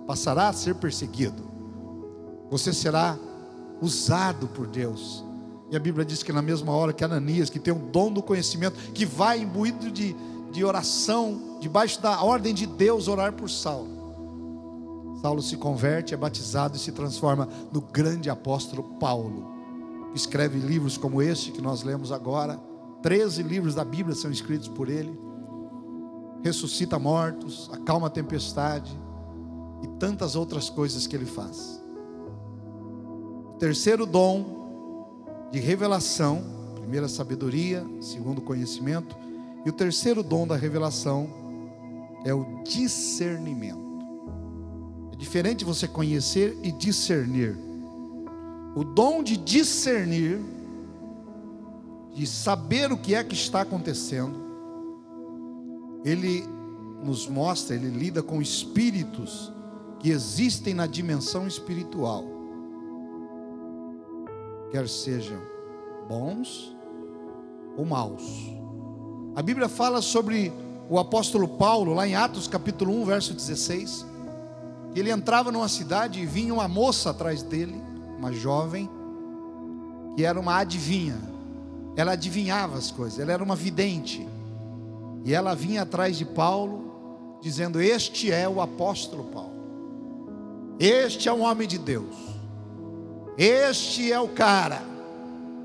passará 0.06 0.50
a 0.50 0.54
ser 0.54 0.76
perseguido. 0.76 1.44
Você 2.50 2.72
será 2.72 3.18
usado 3.82 4.48
por 4.48 4.68
Deus. 4.68 5.24
E 5.70 5.76
a 5.76 5.80
Bíblia 5.80 6.06
diz 6.06 6.22
que 6.22 6.32
na 6.32 6.42
mesma 6.42 6.72
hora 6.72 6.94
que 6.94 7.04
Ananias, 7.04 7.50
que 7.50 7.60
tem 7.60 7.74
o 7.74 7.80
dom 7.80 8.12
do 8.12 8.22
conhecimento, 8.22 8.78
que 8.94 9.06
vai 9.06 9.40
imbuído 9.40 9.92
de, 9.92 10.16
de 10.52 10.64
oração, 10.64 11.58
debaixo 11.60 12.02
da 12.02 12.22
ordem 12.22 12.54
de 12.54 12.66
Deus, 12.66 13.08
orar 13.08 13.34
por 13.34 13.50
Saulo. 13.50 13.96
Saulo 15.22 15.42
se 15.42 15.58
converte, 15.58 16.14
é 16.14 16.18
batizado 16.18 16.78
e 16.78 16.80
se 16.80 16.92
transforma 16.92 17.50
no 17.72 17.82
grande 17.82 18.30
apóstolo 18.30 18.84
Paulo. 19.00 19.54
Escreve 20.14 20.60
livros 20.60 20.98
como 20.98 21.22
este 21.22 21.52
que 21.52 21.62
nós 21.62 21.82
lemos 21.84 22.12
agora. 22.12 22.60
Treze 23.02 23.42
livros 23.42 23.74
da 23.74 23.84
Bíblia 23.84 24.16
são 24.16 24.32
escritos 24.32 24.68
por 24.68 24.88
ele. 24.88 25.20
Ressuscita 26.44 27.00
mortos, 27.00 27.70
acalma 27.74 28.08
a 28.08 28.10
tempestade 28.10 29.05
e 29.86 29.88
tantas 30.00 30.36
outras 30.36 30.68
coisas 30.68 31.06
que 31.06 31.16
ele 31.16 31.28
faz. 31.28 31.80
Terceiro 33.60 34.06
dom 34.06 35.48
de 35.52 35.60
revelação, 35.60 36.44
primeira 36.76 37.08
sabedoria, 37.08 37.86
segundo 38.02 38.42
conhecimento, 38.42 39.16
e 39.64 39.70
o 39.70 39.74
terceiro 39.74 40.24
dom 40.24 40.48
da 40.48 40.56
revelação 40.56 41.30
é 42.26 42.34
o 42.34 42.64
discernimento. 42.64 43.86
É 45.14 45.16
diferente 45.16 45.64
você 45.64 45.88
conhecer 45.88 46.58
e 46.64 46.72
discernir. 46.72 47.56
O 48.76 48.84
dom 48.84 49.24
de 49.24 49.38
discernir, 49.38 50.42
de 52.14 52.26
saber 52.26 52.92
o 52.92 52.98
que 52.98 53.14
é 53.14 53.24
que 53.24 53.36
está 53.36 53.62
acontecendo, 53.62 54.44
ele 56.04 56.44
nos 57.04 57.28
mostra, 57.28 57.76
ele 57.76 57.90
lida 57.90 58.24
com 58.24 58.42
espíritos 58.42 59.55
existem 60.12 60.74
na 60.74 60.88
dimensão 60.88 61.48
espiritual 61.48 62.36
quer 64.76 64.90
sejam 64.90 65.40
bons 66.10 66.76
ou 67.78 67.86
maus. 67.86 68.24
A 69.34 69.42
Bíblia 69.42 69.70
fala 69.70 70.02
sobre 70.02 70.52
o 70.90 71.00
apóstolo 71.00 71.48
Paulo, 71.48 71.94
lá 71.94 72.06
em 72.06 72.14
Atos 72.14 72.46
capítulo 72.46 72.94
1, 73.02 73.06
verso 73.06 73.34
16, 73.34 74.06
que 74.94 75.00
ele 75.00 75.10
entrava 75.10 75.50
numa 75.50 75.70
cidade 75.70 76.20
e 76.20 76.26
vinha 76.26 76.54
uma 76.54 76.68
moça 76.68 77.12
atrás 77.12 77.42
dele, 77.42 77.82
uma 78.18 78.34
jovem, 78.34 78.90
que 80.18 80.26
era 80.26 80.38
uma 80.38 80.58
adivinha. 80.58 81.18
Ela 81.96 82.12
adivinhava 82.12 82.78
as 82.78 82.92
coisas, 82.92 83.18
ela 83.18 83.32
era 83.32 83.44
uma 83.44 83.56
vidente. 83.56 84.28
E 85.24 85.34
ela 85.34 85.56
vinha 85.56 85.84
atrás 85.84 86.18
de 86.18 86.26
Paulo, 86.26 87.40
dizendo: 87.42 87.80
Este 87.80 88.30
é 88.30 88.48
o 88.48 88.60
apóstolo 88.60 89.24
Paulo, 89.26 89.55
este 90.80 91.30
é 91.30 91.34
um 91.34 91.42
homem 91.42 91.68
de 91.68 91.78
Deus. 91.78 92.16
Este 93.38 94.12
é 94.12 94.20
o 94.20 94.30
cara. 94.30 94.82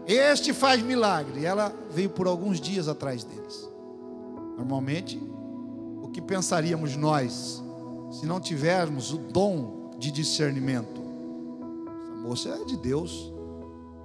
Este 0.06 0.52
faz 0.52 0.82
milagre. 0.82 1.44
Ela 1.44 1.72
veio 1.90 2.10
por 2.10 2.26
alguns 2.26 2.60
dias 2.60 2.88
atrás 2.88 3.24
deles. 3.24 3.68
Normalmente, 4.56 5.20
o 6.02 6.08
que 6.08 6.20
pensaríamos 6.20 6.96
nós, 6.96 7.62
se 8.10 8.26
não 8.26 8.40
tivermos 8.40 9.12
o 9.12 9.18
dom 9.18 9.92
de 9.98 10.10
discernimento? 10.10 11.00
Essa 12.02 12.14
moça 12.14 12.48
é 12.50 12.64
de 12.64 12.76
Deus. 12.76 13.32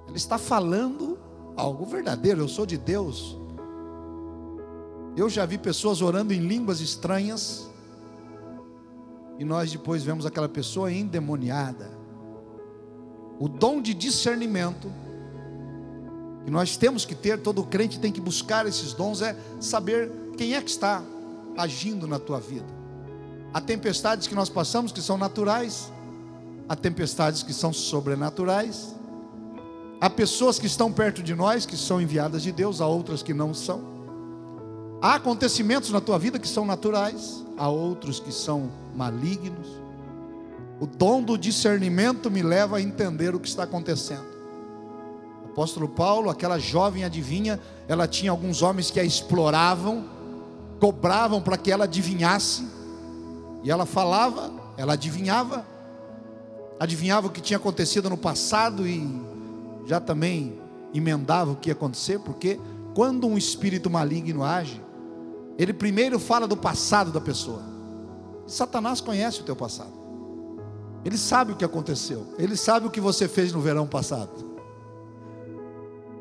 Ela 0.06 0.16
está 0.16 0.38
falando 0.38 1.18
algo 1.56 1.84
verdadeiro. 1.84 2.40
Eu 2.40 2.48
sou 2.48 2.66
de 2.66 2.76
Deus. 2.76 3.36
Eu 5.16 5.30
já 5.30 5.46
vi 5.46 5.56
pessoas 5.56 6.02
orando 6.02 6.32
em 6.32 6.40
línguas 6.40 6.80
estranhas. 6.80 7.68
E 9.38 9.44
nós 9.44 9.70
depois 9.70 10.02
vemos 10.02 10.24
aquela 10.24 10.48
pessoa 10.48 10.92
endemoniada 10.92 11.96
o 13.38 13.48
dom 13.48 13.82
de 13.82 13.92
discernimento, 13.92 14.90
que 16.44 16.50
nós 16.50 16.76
temos 16.76 17.04
que 17.04 17.14
ter, 17.14 17.40
todo 17.40 17.64
crente 17.64 17.98
tem 17.98 18.12
que 18.12 18.20
buscar 18.20 18.66
esses 18.66 18.92
dons, 18.92 19.20
é 19.20 19.36
saber 19.60 20.10
quem 20.36 20.54
é 20.54 20.62
que 20.62 20.70
está 20.70 21.02
agindo 21.56 22.06
na 22.06 22.18
tua 22.18 22.40
vida. 22.40 22.66
Há 23.52 23.60
tempestades 23.60 24.26
que 24.26 24.34
nós 24.34 24.48
passamos 24.48 24.92
que 24.92 25.02
são 25.02 25.18
naturais, 25.18 25.92
há 26.68 26.76
tempestades 26.76 27.42
que 27.42 27.52
são 27.52 27.72
sobrenaturais, 27.72 28.94
há 30.00 30.08
pessoas 30.08 30.58
que 30.58 30.66
estão 30.66 30.92
perto 30.92 31.22
de 31.22 31.34
nós 31.34 31.66
que 31.66 31.76
são 31.76 32.00
enviadas 32.00 32.42
de 32.42 32.52
Deus, 32.52 32.80
há 32.80 32.86
outras 32.86 33.22
que 33.22 33.34
não 33.34 33.52
são. 33.52 33.95
Há 35.00 35.16
acontecimentos 35.16 35.90
na 35.90 36.00
tua 36.00 36.18
vida 36.18 36.38
que 36.38 36.48
são 36.48 36.64
naturais, 36.64 37.44
há 37.56 37.68
outros 37.68 38.18
que 38.18 38.32
são 38.32 38.70
malignos. 38.94 39.68
O 40.80 40.86
dom 40.86 41.22
do 41.22 41.36
discernimento 41.36 42.30
me 42.30 42.42
leva 42.42 42.78
a 42.78 42.82
entender 42.82 43.34
o 43.34 43.40
que 43.40 43.48
está 43.48 43.64
acontecendo. 43.64 44.26
O 45.44 45.52
apóstolo 45.52 45.88
Paulo, 45.88 46.30
aquela 46.30 46.58
jovem 46.58 47.04
adivinha, 47.04 47.60
ela 47.88 48.06
tinha 48.06 48.30
alguns 48.30 48.62
homens 48.62 48.90
que 48.90 49.00
a 49.00 49.04
exploravam, 49.04 50.04
cobravam 50.80 51.40
para 51.40 51.56
que 51.56 51.70
ela 51.70 51.84
adivinhasse, 51.84 52.66
e 53.62 53.70
ela 53.70 53.86
falava, 53.86 54.52
ela 54.76 54.92
adivinhava, 54.92 55.66
adivinhava 56.78 57.26
o 57.26 57.30
que 57.30 57.40
tinha 57.40 57.56
acontecido 57.56 58.08
no 58.08 58.16
passado 58.16 58.86
e 58.86 59.20
já 59.86 59.98
também 59.98 60.58
emendava 60.94 61.52
o 61.52 61.56
que 61.56 61.70
ia 61.70 61.72
acontecer, 61.72 62.18
porque 62.20 62.60
quando 62.94 63.26
um 63.26 63.36
espírito 63.36 63.90
maligno 63.90 64.44
age, 64.44 64.80
ele 65.58 65.72
primeiro 65.72 66.18
fala 66.18 66.46
do 66.46 66.56
passado 66.56 67.10
da 67.10 67.20
pessoa. 67.20 67.62
Satanás 68.46 69.00
conhece 69.00 69.40
o 69.40 69.44
teu 69.44 69.56
passado. 69.56 69.92
Ele 71.04 71.16
sabe 71.16 71.52
o 71.52 71.56
que 71.56 71.64
aconteceu. 71.64 72.26
Ele 72.38 72.56
sabe 72.56 72.86
o 72.86 72.90
que 72.90 73.00
você 73.00 73.28
fez 73.28 73.52
no 73.52 73.60
verão 73.60 73.86
passado. 73.86 74.44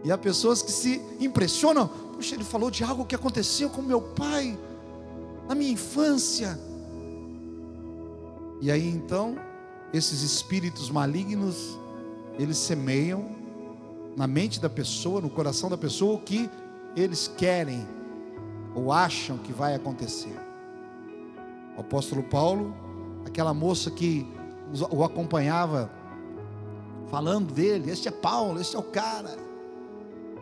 E 0.04 0.12
há 0.12 0.18
pessoas 0.18 0.62
que 0.62 0.72
se 0.72 1.02
impressionam. 1.20 1.88
Puxa, 1.88 2.36
ele 2.36 2.44
falou 2.44 2.70
de 2.70 2.84
algo 2.84 3.06
que 3.06 3.16
aconteceu 3.16 3.70
com 3.70 3.82
meu 3.82 4.02
pai 4.02 4.58
na 5.48 5.56
minha 5.56 5.72
infância. 5.72 6.60
E 8.62 8.72
aí 8.72 8.88
então, 8.88 9.36
esses 9.94 10.22
espíritos 10.22 10.90
malignos, 10.90 11.78
eles 12.38 12.58
semeiam 12.58 13.36
na 14.16 14.28
mente 14.28 14.62
da 14.62 14.70
pessoa, 14.70 15.20
no 15.20 15.30
coração 15.30 15.70
da 15.70 15.78
pessoa, 15.78 16.16
o 16.16 16.20
que 16.20 16.50
eles 16.96 17.28
querem 17.28 17.86
ou 18.76 18.92
acham 18.92 19.38
que 19.38 19.54
vai 19.54 19.74
acontecer. 19.74 20.38
O 21.78 21.82
apóstolo 21.82 22.22
Paulo, 22.24 22.76
aquela 23.26 23.54
moça 23.54 23.90
que 23.90 24.28
o 24.92 25.04
acompanhava, 25.04 25.90
falando 27.10 27.54
dele: 27.54 27.90
Este 27.90 28.10
é 28.10 28.12
Paulo, 28.12 28.60
este 28.60 28.76
é 28.76 28.80
o 28.80 28.84
cara. 28.84 29.38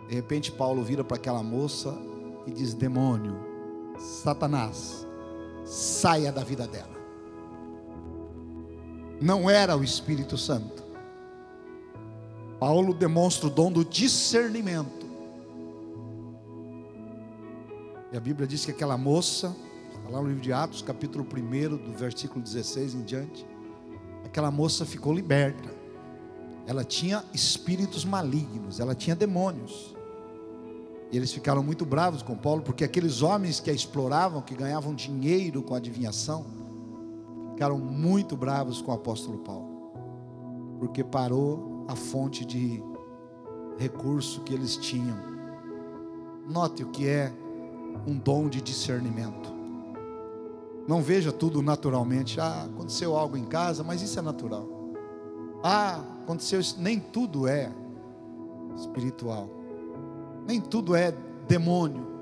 De 0.09 0.15
repente, 0.15 0.51
Paulo 0.51 0.83
vira 0.83 1.03
para 1.03 1.17
aquela 1.17 1.43
moça 1.43 1.95
e 2.47 2.51
diz: 2.51 2.73
Demônio, 2.73 3.37
Satanás, 3.97 5.07
saia 5.63 6.31
da 6.31 6.43
vida 6.43 6.67
dela. 6.67 6.93
Não 9.21 9.49
era 9.49 9.77
o 9.77 9.83
Espírito 9.83 10.37
Santo. 10.37 10.83
Paulo 12.59 12.93
demonstra 12.93 13.47
o 13.47 13.49
dom 13.49 13.71
do 13.71 13.85
discernimento. 13.85 15.02
E 18.13 18.17
a 18.17 18.19
Bíblia 18.19 18.45
diz 18.45 18.63
que 18.63 18.69
aquela 18.69 18.95
moça, 18.95 19.55
está 19.91 20.07
lá 20.07 20.21
no 20.21 20.27
livro 20.27 20.43
de 20.43 20.53
Atos, 20.53 20.83
capítulo 20.83 21.25
1, 21.25 21.77
do 21.77 21.93
versículo 21.97 22.43
16 22.43 22.93
em 22.93 23.01
diante, 23.01 23.43
aquela 24.23 24.51
moça 24.51 24.85
ficou 24.85 25.11
liberta. 25.11 25.73
Ela 26.67 26.83
tinha 26.83 27.23
espíritos 27.33 28.05
malignos, 28.05 28.79
ela 28.79 28.93
tinha 28.93 29.15
demônios. 29.15 29.95
E 31.11 31.17
eles 31.17 31.33
ficaram 31.33 31.63
muito 31.63 31.87
bravos 31.87 32.21
com 32.21 32.37
Paulo, 32.37 32.61
porque 32.61 32.83
aqueles 32.83 33.23
homens 33.23 33.59
que 33.59 33.71
a 33.71 33.73
exploravam, 33.73 34.43
que 34.43 34.53
ganhavam 34.53 34.93
dinheiro 34.93 35.63
com 35.63 35.73
a 35.73 35.77
adivinhação, 35.77 36.45
ficaram 37.53 37.79
muito 37.79 38.37
bravos 38.37 38.79
com 38.79 38.91
o 38.91 38.93
apóstolo 38.93 39.39
Paulo, 39.39 39.91
porque 40.77 41.03
parou 41.03 41.83
a 41.87 41.95
fonte 41.95 42.45
de 42.45 42.79
recurso 43.79 44.41
que 44.41 44.53
eles 44.53 44.77
tinham. 44.77 45.17
Note 46.47 46.83
o 46.83 46.91
que 46.91 47.07
é 47.07 47.33
um 48.05 48.17
dom 48.17 48.49
de 48.49 48.61
discernimento. 48.61 49.53
Não 50.87 51.01
veja 51.01 51.31
tudo 51.31 51.61
naturalmente. 51.61 52.39
Ah, 52.39 52.65
aconteceu 52.65 53.15
algo 53.15 53.37
em 53.37 53.45
casa, 53.45 53.83
mas 53.83 54.01
isso 54.01 54.19
é 54.19 54.21
natural. 54.21 54.67
Ah, 55.63 56.01
aconteceu 56.23 56.59
isso. 56.59 56.79
Nem 56.79 56.99
tudo 56.99 57.47
é 57.47 57.71
espiritual. 58.75 59.49
Nem 60.45 60.59
tudo 60.59 60.95
é 60.95 61.13
demônio. 61.47 62.13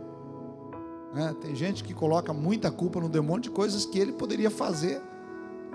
É, 1.16 1.34
tem 1.34 1.56
gente 1.56 1.84
que 1.84 1.94
coloca 1.94 2.32
muita 2.32 2.72
culpa 2.72 3.00
no 3.00 3.10
demônio 3.10 3.42
de 3.42 3.50
coisas 3.50 3.86
que 3.86 4.00
ele 4.00 4.14
poderia 4.14 4.50
fazer 4.50 5.02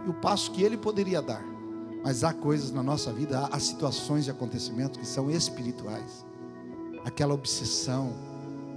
e 0.07 0.09
o 0.09 0.15
passo 0.15 0.51
que 0.53 0.63
ele 0.63 0.77
poderia 0.77 1.21
dar. 1.21 1.45
Mas 2.03 2.23
há 2.23 2.33
coisas 2.33 2.71
na 2.71 2.83
nossa 2.83 3.13
vida, 3.13 3.49
há 3.51 3.59
situações 3.59 4.29
e 4.29 4.31
acontecimentos 4.31 4.99
que 4.99 5.07
são 5.07 5.31
espirituais. 5.31 6.25
Aquela 7.05 7.35
obsessão, 7.35 8.13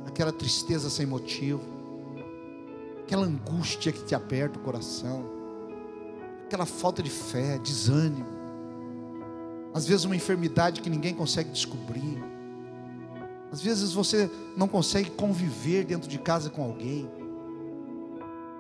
aquela 0.06 0.32
tristeza 0.32 0.90
sem 0.90 1.06
motivo, 1.06 1.62
aquela 3.02 3.26
angústia 3.26 3.92
que 3.92 4.04
te 4.04 4.14
aperta 4.14 4.60
o 4.60 4.62
coração, 4.62 5.26
aquela 6.46 6.66
falta 6.66 7.02
de 7.02 7.10
fé, 7.10 7.58
desânimo, 7.58 8.26
às 9.74 9.86
vezes 9.86 10.06
uma 10.06 10.16
enfermidade 10.16 10.82
que 10.82 10.90
ninguém 10.90 11.14
consegue 11.14 11.50
descobrir, 11.52 12.24
às 13.52 13.62
vezes 13.62 13.94
você 13.94 14.30
não 14.56 14.68
consegue 14.68 15.10
conviver 15.12 15.84
dentro 15.86 16.08
de 16.08 16.20
casa 16.20 16.50
com 16.50 16.64
alguém. 16.64 17.10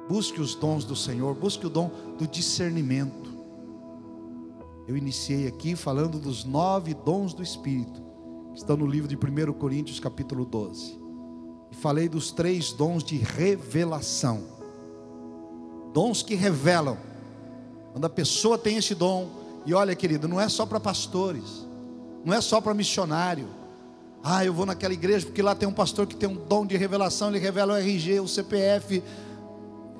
Busque 0.07 0.41
os 0.41 0.55
dons 0.55 0.83
do 0.83 0.95
Senhor, 0.95 1.35
busque 1.35 1.67
o 1.67 1.69
dom 1.69 1.91
do 2.17 2.27
discernimento. 2.27 3.29
Eu 4.87 4.97
iniciei 4.97 5.47
aqui 5.47 5.75
falando 5.75 6.19
dos 6.19 6.43
nove 6.43 6.95
dons 6.95 7.33
do 7.33 7.43
Espírito, 7.43 8.01
que 8.53 8.57
estão 8.57 8.75
no 8.75 8.87
livro 8.87 9.07
de 9.07 9.15
1 9.15 9.53
Coríntios, 9.53 9.99
capítulo 9.99 10.43
12. 10.43 10.98
E 11.71 11.75
falei 11.75 12.09
dos 12.09 12.31
três 12.31 12.71
dons 12.71 13.03
de 13.03 13.17
revelação. 13.17 14.43
Dons 15.93 16.21
que 16.21 16.35
revelam. 16.35 16.97
Quando 17.91 18.05
a 18.05 18.09
pessoa 18.09 18.57
tem 18.57 18.77
esse 18.77 18.93
dom, 18.93 19.29
e 19.65 19.73
olha, 19.73 19.95
querido, 19.95 20.27
não 20.27 20.39
é 20.39 20.47
só 20.47 20.65
para 20.65 20.79
pastores, 20.79 21.67
não 22.23 22.33
é 22.33 22.41
só 22.41 22.61
para 22.61 22.73
missionário. 22.73 23.47
Ah, 24.23 24.43
eu 24.43 24.53
vou 24.53 24.65
naquela 24.65 24.93
igreja 24.93 25.25
porque 25.25 25.41
lá 25.41 25.55
tem 25.55 25.67
um 25.67 25.73
pastor 25.73 26.05
que 26.05 26.15
tem 26.15 26.27
um 26.27 26.35
dom 26.35 26.65
de 26.65 26.75
revelação, 26.75 27.29
ele 27.29 27.39
revela 27.39 27.73
o 27.73 27.77
RG, 27.77 28.19
o 28.19 28.27
CPF, 28.27 29.03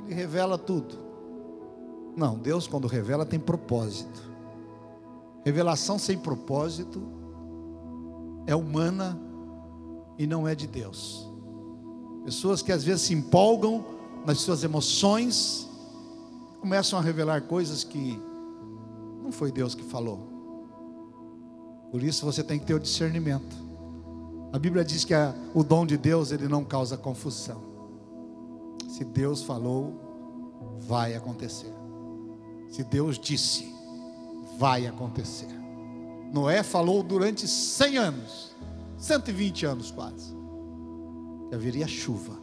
ele 0.06 0.14
revela 0.14 0.58
tudo. 0.58 0.98
Não, 2.16 2.38
Deus 2.38 2.68
quando 2.68 2.88
revela 2.88 3.26
tem 3.26 3.40
propósito. 3.40 4.30
Revelação 5.46 5.98
sem 5.98 6.18
propósito 6.18 7.02
é 8.46 8.56
humana 8.56 9.18
e 10.18 10.28
não 10.28 10.48
é 10.48 10.54
de 10.54 10.68
Deus. 10.68 11.29
Pessoas 12.24 12.62
que 12.62 12.72
às 12.72 12.84
vezes 12.84 13.04
se 13.04 13.14
empolgam 13.14 13.84
nas 14.26 14.40
suas 14.40 14.64
emoções, 14.64 15.68
começam 16.60 17.00
a 17.00 17.02
revelar 17.02 17.44
coisas 17.44 17.84
que 17.84 18.20
não 19.24 19.32
foi 19.32 19.52
Deus 19.52 19.74
que 19.74 19.84
falou. 19.84 20.28
Por 21.92 22.04
isso 22.04 22.26
você 22.26 22.44
tem 22.44 22.60
que 22.60 22.66
ter 22.66 22.74
o 22.74 22.80
discernimento. 22.80 23.56
A 24.52 24.60
Bíblia 24.60 24.84
diz 24.84 25.06
que 25.06 25.14
a, 25.14 25.34
o 25.54 25.64
dom 25.64 25.86
de 25.86 25.98
Deus 25.98 26.32
ele 26.32 26.48
não 26.48 26.64
causa 26.64 26.98
confusão. 26.98 27.64
Se 28.90 29.04
Deus 29.04 29.42
falou, 29.42 30.78
vai 30.80 31.16
acontecer. 31.16 31.74
Se 32.70 32.84
Deus 32.84 33.18
disse, 33.18 33.74
vai 34.58 34.86
acontecer. 34.86 35.48
Noé 36.32 36.62
falou 36.62 37.02
durante 37.02 37.48
100 37.48 37.98
anos, 37.98 38.52
120 38.98 39.66
anos 39.66 39.90
quase 39.90 40.39
haveria 41.56 41.88
chuva. 41.88 42.38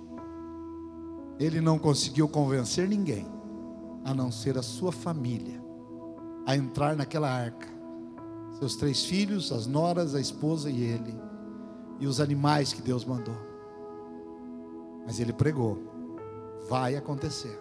Ele 1.39 1.61
não 1.61 1.79
conseguiu 1.79 2.29
convencer 2.29 2.89
ninguém, 2.89 3.27
a 4.05 4.15
não 4.15 4.31
ser 4.31 4.57
a 4.57 4.63
sua 4.63 4.91
família, 4.91 5.63
a 6.47 6.57
entrar 6.57 6.97
naquela 6.97 7.31
arca. 7.31 7.69
Seus 8.59 8.75
três 8.77 9.05
filhos, 9.05 9.53
as 9.53 9.67
noras, 9.67 10.15
a 10.15 10.21
esposa 10.21 10.71
e 10.71 10.83
ele, 10.83 11.15
e 12.01 12.07
os 12.07 12.21
animais 12.21 12.73
que 12.73 12.81
Deus 12.81 13.05
mandou. 13.05 13.37
Mas 15.05 15.21
ele 15.21 15.33
pregou: 15.33 15.79
vai 16.69 16.97
acontecer. 16.97 17.61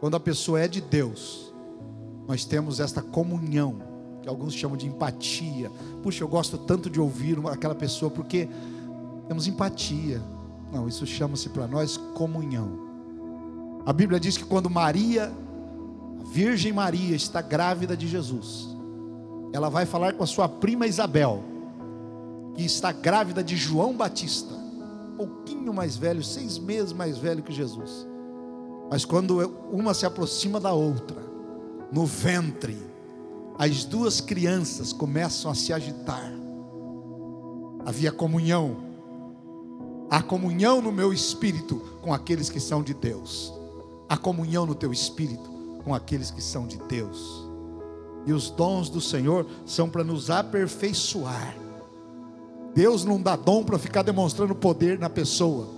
Quando 0.00 0.16
a 0.16 0.20
pessoa 0.20 0.60
é 0.60 0.68
de 0.68 0.80
Deus, 0.80 1.54
nós 2.26 2.44
temos 2.44 2.80
esta 2.80 3.00
comunhão, 3.00 3.78
que 4.22 4.28
alguns 4.28 4.54
chamam 4.54 4.76
de 4.76 4.86
empatia. 4.86 5.70
Puxa, 6.02 6.24
eu 6.24 6.28
gosto 6.28 6.58
tanto 6.58 6.90
de 6.90 7.00
ouvir 7.00 7.38
aquela 7.46 7.74
pessoa, 7.74 8.10
porque 8.10 8.48
temos 9.28 9.46
empatia 9.46 10.20
não, 10.72 10.86
isso 10.86 11.06
chama-se 11.06 11.48
para 11.48 11.66
nós 11.66 11.96
comunhão. 11.96 12.86
A 13.86 13.92
Bíblia 13.92 14.20
diz 14.20 14.36
que 14.36 14.44
quando 14.44 14.68
Maria, 14.68 15.32
a 16.20 16.24
Virgem 16.24 16.72
Maria, 16.72 17.16
está 17.16 17.40
grávida 17.40 17.96
de 17.96 18.06
Jesus, 18.06 18.68
ela 19.52 19.70
vai 19.70 19.86
falar 19.86 20.12
com 20.12 20.22
a 20.22 20.26
sua 20.26 20.48
prima 20.48 20.86
Isabel, 20.86 21.42
que 22.54 22.64
está 22.64 22.92
grávida 22.92 23.42
de 23.42 23.56
João 23.56 23.96
Batista, 23.96 24.52
um 24.52 25.16
pouquinho 25.16 25.72
mais 25.72 25.96
velho, 25.96 26.22
seis 26.22 26.58
meses 26.58 26.92
mais 26.92 27.16
velho 27.16 27.42
que 27.42 27.52
Jesus. 27.52 28.06
Mas 28.90 29.04
quando 29.04 29.38
uma 29.70 29.94
se 29.94 30.04
aproxima 30.04 30.60
da 30.60 30.72
outra, 30.72 31.22
no 31.90 32.04
ventre, 32.04 32.76
as 33.58 33.84
duas 33.84 34.20
crianças 34.20 34.92
começam 34.92 35.50
a 35.50 35.54
se 35.54 35.72
agitar. 35.72 36.32
Havia 37.84 38.12
comunhão 38.12 38.87
a 40.10 40.22
comunhão 40.22 40.80
no 40.80 40.90
meu 40.90 41.12
espírito 41.12 41.76
com 42.00 42.14
aqueles 42.14 42.48
que 42.48 42.60
são 42.60 42.82
de 42.82 42.94
Deus. 42.94 43.52
A 44.08 44.16
comunhão 44.16 44.64
no 44.64 44.74
teu 44.74 44.92
espírito 44.92 45.50
com 45.84 45.94
aqueles 45.94 46.30
que 46.30 46.42
são 46.42 46.66
de 46.66 46.78
Deus. 46.88 47.46
E 48.26 48.32
os 48.32 48.50
dons 48.50 48.88
do 48.88 49.00
Senhor 49.00 49.46
são 49.66 49.88
para 49.88 50.02
nos 50.04 50.30
aperfeiçoar. 50.30 51.56
Deus 52.74 53.04
não 53.04 53.20
dá 53.20 53.36
dom 53.36 53.64
para 53.64 53.78
ficar 53.78 54.02
demonstrando 54.02 54.54
poder 54.54 54.98
na 54.98 55.10
pessoa. 55.10 55.68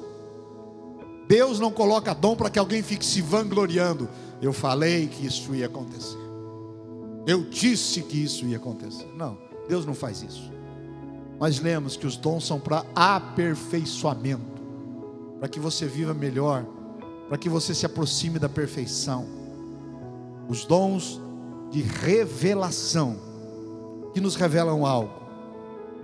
Deus 1.26 1.60
não 1.60 1.70
coloca 1.70 2.14
dom 2.14 2.34
para 2.36 2.50
que 2.50 2.58
alguém 2.58 2.82
fique 2.82 3.04
se 3.04 3.20
vangloriando. 3.22 4.08
Eu 4.42 4.52
falei 4.52 5.06
que 5.06 5.26
isso 5.26 5.54
ia 5.54 5.66
acontecer. 5.66 6.18
Eu 7.26 7.44
disse 7.44 8.02
que 8.02 8.22
isso 8.22 8.44
ia 8.46 8.56
acontecer. 8.56 9.06
Não, 9.14 9.38
Deus 9.68 9.86
não 9.86 9.94
faz 9.94 10.22
isso. 10.22 10.50
Nós 11.40 11.58
lemos 11.58 11.96
que 11.96 12.06
os 12.06 12.18
dons 12.18 12.46
são 12.46 12.60
para 12.60 12.84
aperfeiçoamento, 12.94 14.60
para 15.38 15.48
que 15.48 15.58
você 15.58 15.86
viva 15.86 16.12
melhor, 16.12 16.66
para 17.28 17.38
que 17.38 17.48
você 17.48 17.74
se 17.74 17.86
aproxime 17.86 18.38
da 18.38 18.46
perfeição. 18.46 19.26
Os 20.50 20.66
dons 20.66 21.18
de 21.70 21.80
revelação, 21.80 23.16
que 24.12 24.20
nos 24.20 24.34
revelam 24.34 24.84
algo, 24.84 25.14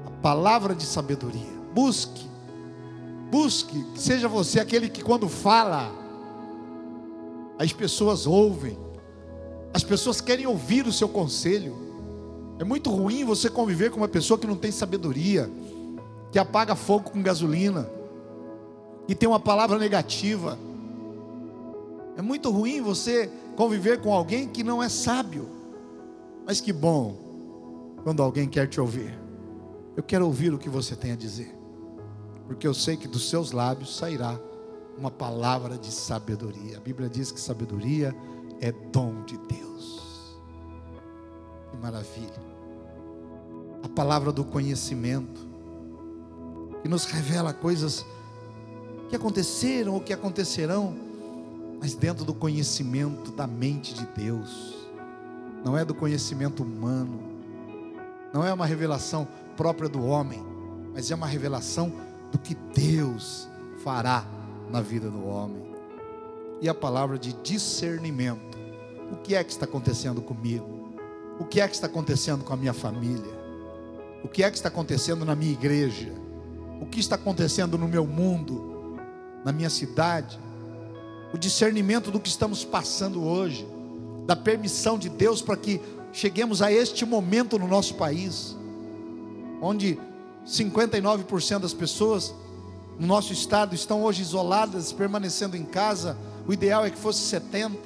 a 0.06 0.10
palavra 0.22 0.74
de 0.74 0.86
sabedoria. 0.86 1.54
Busque, 1.74 2.26
busque, 3.30 3.84
que 3.92 4.00
seja 4.00 4.28
você 4.28 4.58
aquele 4.58 4.88
que 4.88 5.02
quando 5.02 5.28
fala, 5.28 5.92
as 7.58 7.74
pessoas 7.74 8.26
ouvem, 8.26 8.78
as 9.74 9.84
pessoas 9.84 10.22
querem 10.22 10.46
ouvir 10.46 10.86
o 10.86 10.92
seu 10.92 11.10
conselho. 11.10 11.85
É 12.58 12.64
muito 12.64 12.90
ruim 12.90 13.24
você 13.24 13.50
conviver 13.50 13.90
com 13.90 13.98
uma 13.98 14.08
pessoa 14.08 14.38
que 14.38 14.46
não 14.46 14.56
tem 14.56 14.70
sabedoria, 14.70 15.50
que 16.32 16.38
apaga 16.38 16.74
fogo 16.74 17.10
com 17.10 17.22
gasolina, 17.22 17.88
que 19.06 19.14
tem 19.14 19.28
uma 19.28 19.40
palavra 19.40 19.78
negativa. 19.78 20.58
É 22.16 22.22
muito 22.22 22.50
ruim 22.50 22.80
você 22.80 23.30
conviver 23.56 24.00
com 24.00 24.12
alguém 24.12 24.48
que 24.48 24.62
não 24.64 24.82
é 24.82 24.88
sábio. 24.88 25.48
Mas 26.46 26.60
que 26.60 26.72
bom 26.72 27.16
quando 28.02 28.22
alguém 28.22 28.48
quer 28.48 28.68
te 28.68 28.80
ouvir. 28.80 29.18
Eu 29.96 30.02
quero 30.02 30.26
ouvir 30.26 30.52
o 30.52 30.58
que 30.58 30.68
você 30.68 30.94
tem 30.94 31.12
a 31.12 31.16
dizer, 31.16 31.54
porque 32.46 32.66
eu 32.66 32.74
sei 32.74 32.96
que 32.96 33.08
dos 33.08 33.28
seus 33.28 33.50
lábios 33.50 33.96
sairá 33.96 34.38
uma 34.96 35.10
palavra 35.10 35.76
de 35.76 35.90
sabedoria. 35.90 36.76
A 36.76 36.80
Bíblia 36.80 37.08
diz 37.08 37.32
que 37.32 37.40
sabedoria 37.40 38.14
é 38.60 38.70
dom 38.70 39.24
de 39.24 39.36
Deus. 39.38 40.36
Que 41.70 41.76
maravilha. 41.78 42.45
A 43.86 43.88
palavra 43.88 44.32
do 44.32 44.42
conhecimento, 44.42 45.46
que 46.82 46.88
nos 46.88 47.04
revela 47.04 47.54
coisas 47.54 48.04
que 49.08 49.14
aconteceram 49.14 49.94
ou 49.94 50.00
que 50.00 50.12
acontecerão, 50.12 50.92
mas 51.80 51.94
dentro 51.94 52.24
do 52.24 52.34
conhecimento 52.34 53.30
da 53.30 53.46
mente 53.46 53.94
de 53.94 54.04
Deus, 54.06 54.88
não 55.64 55.78
é 55.78 55.84
do 55.84 55.94
conhecimento 55.94 56.64
humano, 56.64 57.20
não 58.34 58.44
é 58.44 58.52
uma 58.52 58.66
revelação 58.66 59.26
própria 59.56 59.88
do 59.88 60.04
homem, 60.04 60.44
mas 60.92 61.08
é 61.12 61.14
uma 61.14 61.28
revelação 61.28 61.92
do 62.32 62.40
que 62.40 62.56
Deus 62.74 63.48
fará 63.84 64.26
na 64.68 64.80
vida 64.80 65.08
do 65.08 65.24
homem. 65.24 65.62
E 66.60 66.68
a 66.68 66.74
palavra 66.74 67.16
de 67.16 67.34
discernimento. 67.34 68.58
O 69.12 69.16
que 69.18 69.36
é 69.36 69.44
que 69.44 69.52
está 69.52 69.64
acontecendo 69.64 70.20
comigo? 70.20 70.90
O 71.38 71.44
que 71.44 71.60
é 71.60 71.68
que 71.68 71.74
está 71.76 71.86
acontecendo 71.86 72.42
com 72.42 72.52
a 72.52 72.56
minha 72.56 72.72
família? 72.72 73.45
O 74.26 74.28
que 74.28 74.42
é 74.42 74.50
que 74.50 74.56
está 74.56 74.68
acontecendo 74.68 75.24
na 75.24 75.36
minha 75.36 75.52
igreja? 75.52 76.12
O 76.80 76.86
que 76.86 76.98
está 76.98 77.14
acontecendo 77.14 77.78
no 77.78 77.86
meu 77.86 78.04
mundo? 78.04 78.98
Na 79.44 79.52
minha 79.52 79.70
cidade? 79.70 80.36
O 81.32 81.38
discernimento 81.38 82.10
do 82.10 82.18
que 82.18 82.28
estamos 82.28 82.64
passando 82.64 83.22
hoje, 83.22 83.64
da 84.26 84.34
permissão 84.34 84.98
de 84.98 85.08
Deus 85.08 85.40
para 85.40 85.56
que 85.56 85.80
cheguemos 86.12 86.60
a 86.60 86.72
este 86.72 87.06
momento 87.06 87.56
no 87.56 87.68
nosso 87.68 87.94
país, 87.94 88.56
onde 89.62 89.96
59% 90.44 91.60
das 91.60 91.72
pessoas 91.72 92.34
no 92.98 93.06
nosso 93.06 93.32
estado 93.32 93.76
estão 93.76 94.02
hoje 94.02 94.22
isoladas, 94.22 94.92
permanecendo 94.92 95.56
em 95.56 95.64
casa. 95.64 96.18
O 96.48 96.52
ideal 96.52 96.84
é 96.84 96.90
que 96.90 96.98
fosse 96.98 97.20
70 97.20 97.78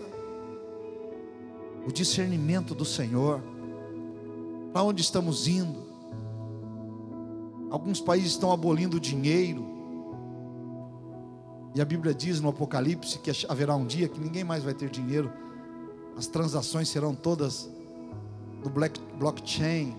o 1.87 1.93
discernimento 1.93 2.75
do 2.75 2.87
Senhor. 2.87 3.43
Para 4.73 4.85
onde 4.85 5.03
estamos 5.03 5.47
indo? 5.47 5.90
Alguns 7.71 8.01
países 8.01 8.33
estão 8.33 8.51
abolindo 8.51 8.97
o 8.97 9.01
dinheiro. 9.01 9.65
E 11.75 11.81
a 11.81 11.85
Bíblia 11.85 12.13
diz 12.13 12.41
no 12.41 12.49
Apocalipse 12.49 13.19
que 13.21 13.31
haverá 13.49 13.77
um 13.77 13.87
dia 13.87 14.09
que 14.09 14.21
ninguém 14.21 14.43
mais 14.43 14.65
vai 14.65 14.75
ter 14.75 14.91
dinheiro. 14.91 15.33
As 16.17 16.27
transações 16.27 16.89
serão 16.89 17.15
todas 17.15 17.71
no 18.65 18.71
blockchain, 19.17 19.97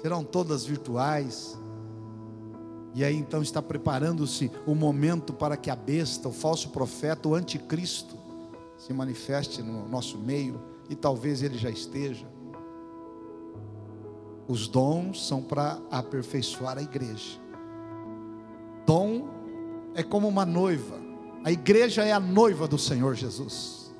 serão 0.00 0.24
todas 0.24 0.64
virtuais. 0.64 1.58
E 2.94 3.04
aí 3.04 3.16
então 3.16 3.42
está 3.42 3.60
preparando-se 3.60 4.50
o 4.66 4.74
momento 4.74 5.34
para 5.34 5.56
que 5.56 5.70
a 5.70 5.76
besta, 5.76 6.28
o 6.28 6.32
falso 6.32 6.70
profeta, 6.70 7.28
o 7.28 7.34
anticristo, 7.34 8.16
se 8.78 8.92
manifeste 8.92 9.62
no 9.62 9.88
nosso 9.88 10.18
meio, 10.18 10.60
e 10.90 10.94
talvez 10.94 11.42
ele 11.42 11.56
já 11.56 11.70
esteja. 11.70 12.26
Os 14.48 14.66
dons 14.66 15.26
são 15.26 15.42
para 15.42 15.78
aperfeiçoar 15.90 16.78
a 16.78 16.82
igreja. 16.82 17.38
Dom 18.86 19.28
é 19.94 20.02
como 20.02 20.28
uma 20.28 20.44
noiva. 20.44 21.00
A 21.44 21.50
igreja 21.50 22.04
é 22.04 22.12
a 22.12 22.20
noiva 22.20 22.66
do 22.66 22.78
Senhor 22.78 23.14
Jesus. 23.14 23.92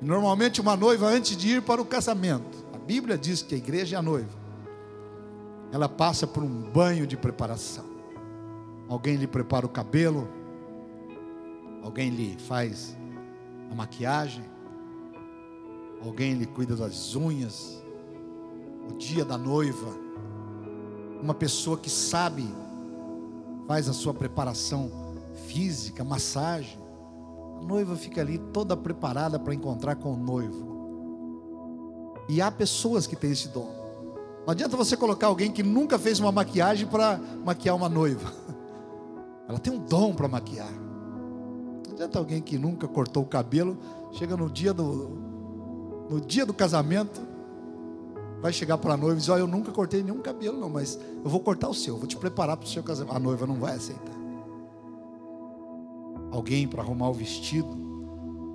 Normalmente 0.00 0.60
uma 0.60 0.76
noiva 0.76 1.06
antes 1.06 1.36
de 1.36 1.48
ir 1.56 1.62
para 1.62 1.80
o 1.80 1.84
casamento, 1.84 2.64
a 2.74 2.78
Bíblia 2.78 3.16
diz 3.16 3.42
que 3.42 3.54
a 3.54 3.58
igreja 3.58 3.96
é 3.96 3.98
a 3.98 4.02
noiva. 4.02 4.44
Ela 5.72 5.88
passa 5.88 6.26
por 6.26 6.42
um 6.42 6.70
banho 6.70 7.06
de 7.06 7.16
preparação. 7.16 7.84
Alguém 8.88 9.16
lhe 9.16 9.26
prepara 9.26 9.64
o 9.64 9.68
cabelo, 9.68 10.28
alguém 11.82 12.10
lhe 12.10 12.36
faz 12.38 12.96
a 13.70 13.74
maquiagem, 13.74 14.44
alguém 16.04 16.34
lhe 16.34 16.46
cuida 16.46 16.76
das 16.76 17.16
unhas, 17.16 17.82
o 18.90 18.94
dia 18.94 19.24
da 19.24 19.38
noiva, 19.38 19.88
uma 21.22 21.34
pessoa 21.34 21.78
que 21.78 21.90
sabe, 21.90 22.46
faz 23.66 23.88
a 23.88 23.92
sua 23.92 24.12
preparação 24.12 24.90
física, 25.46 26.04
massagem. 26.04 26.78
A 27.60 27.64
noiva 27.64 27.96
fica 27.96 28.20
ali 28.20 28.38
toda 28.38 28.76
preparada 28.76 29.38
para 29.38 29.54
encontrar 29.54 29.96
com 29.96 30.12
o 30.12 30.16
noivo. 30.16 30.74
E 32.28 32.40
há 32.40 32.50
pessoas 32.50 33.06
que 33.06 33.16
têm 33.16 33.32
esse 33.32 33.48
dom. 33.48 33.84
Não 34.46 34.52
adianta 34.52 34.76
você 34.76 34.96
colocar 34.96 35.28
alguém 35.28 35.50
que 35.50 35.62
nunca 35.62 35.98
fez 35.98 36.20
uma 36.20 36.30
maquiagem 36.30 36.86
para 36.86 37.18
maquiar 37.44 37.74
uma 37.74 37.88
noiva. 37.88 38.32
Ela 39.48 39.58
tem 39.58 39.72
um 39.72 39.78
dom 39.78 40.14
para 40.14 40.28
maquiar. 40.28 40.72
Não 41.86 41.92
adianta 41.94 42.18
alguém 42.18 42.42
que 42.42 42.58
nunca 42.58 42.86
cortou 42.86 43.22
o 43.22 43.26
cabelo, 43.26 43.78
chega 44.12 44.36
no 44.36 44.50
dia 44.50 44.72
do 44.72 45.22
no 46.10 46.20
dia 46.20 46.44
do 46.44 46.52
casamento, 46.52 47.20
vai 48.44 48.52
chegar 48.52 48.76
para 48.76 48.92
a 48.92 48.96
noiva 48.98 49.16
e 49.16 49.20
dizer: 49.20 49.32
oh, 49.32 49.38
Eu 49.38 49.46
nunca 49.46 49.72
cortei 49.72 50.02
nenhum 50.02 50.20
cabelo, 50.20 50.60
não, 50.60 50.68
mas 50.68 50.98
eu 51.24 51.30
vou 51.30 51.40
cortar 51.40 51.66
o 51.66 51.72
seu, 51.72 51.96
vou 51.96 52.06
te 52.06 52.14
preparar 52.14 52.58
para 52.58 52.66
o 52.66 52.68
seu 52.68 52.82
casamento. 52.82 53.16
A 53.16 53.18
noiva 53.18 53.46
não 53.46 53.54
vai 53.54 53.74
aceitar. 53.74 54.12
Alguém 56.30 56.68
para 56.68 56.82
arrumar 56.82 57.08
o 57.08 57.14
vestido, 57.14 57.70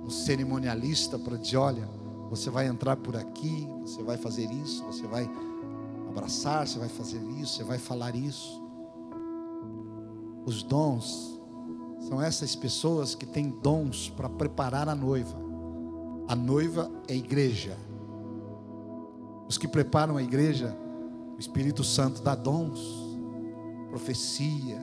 um 0.04 0.08
cerimonialista 0.08 1.18
para 1.18 1.36
dizer: 1.36 1.56
Olha, 1.56 1.88
você 2.30 2.50
vai 2.50 2.68
entrar 2.68 2.98
por 2.98 3.16
aqui, 3.16 3.68
você 3.80 4.00
vai 4.00 4.16
fazer 4.16 4.48
isso, 4.52 4.84
você 4.84 5.08
vai 5.08 5.28
abraçar, 6.08 6.68
você 6.68 6.78
vai 6.78 6.88
fazer 6.88 7.20
isso, 7.40 7.56
você 7.56 7.64
vai 7.64 7.78
falar 7.78 8.14
isso. 8.14 8.62
Os 10.46 10.62
dons 10.62 11.36
são 12.08 12.22
essas 12.22 12.54
pessoas 12.54 13.16
que 13.16 13.26
têm 13.26 13.50
dons 13.60 14.08
para 14.08 14.28
preparar 14.28 14.88
a 14.88 14.94
noiva. 14.94 15.36
A 16.28 16.36
noiva 16.36 16.88
é 17.08 17.16
igreja. 17.16 17.76
Os 19.50 19.58
que 19.58 19.66
preparam 19.66 20.16
a 20.16 20.22
igreja, 20.22 20.76
o 21.36 21.40
Espírito 21.40 21.82
Santo 21.82 22.22
dá 22.22 22.36
dons, 22.36 22.78
profecia. 23.88 24.80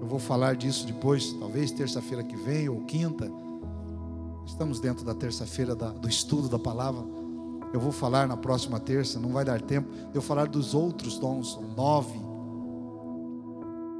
Eu 0.00 0.06
vou 0.06 0.20
falar 0.20 0.54
disso 0.54 0.86
depois, 0.86 1.32
talvez 1.32 1.72
terça-feira 1.72 2.22
que 2.22 2.36
vem 2.36 2.68
ou 2.68 2.82
quinta. 2.82 3.28
Estamos 4.46 4.78
dentro 4.78 5.04
da 5.04 5.16
terça-feira 5.16 5.74
do 5.74 6.08
estudo 6.08 6.48
da 6.48 6.60
palavra. 6.60 7.04
Eu 7.72 7.80
vou 7.80 7.90
falar 7.90 8.28
na 8.28 8.36
próxima 8.36 8.78
terça, 8.78 9.18
não 9.18 9.30
vai 9.30 9.44
dar 9.44 9.60
tempo 9.60 9.90
de 9.90 10.14
eu 10.14 10.22
falar 10.22 10.46
dos 10.46 10.72
outros 10.72 11.18
dons, 11.18 11.58
nove. 11.76 12.20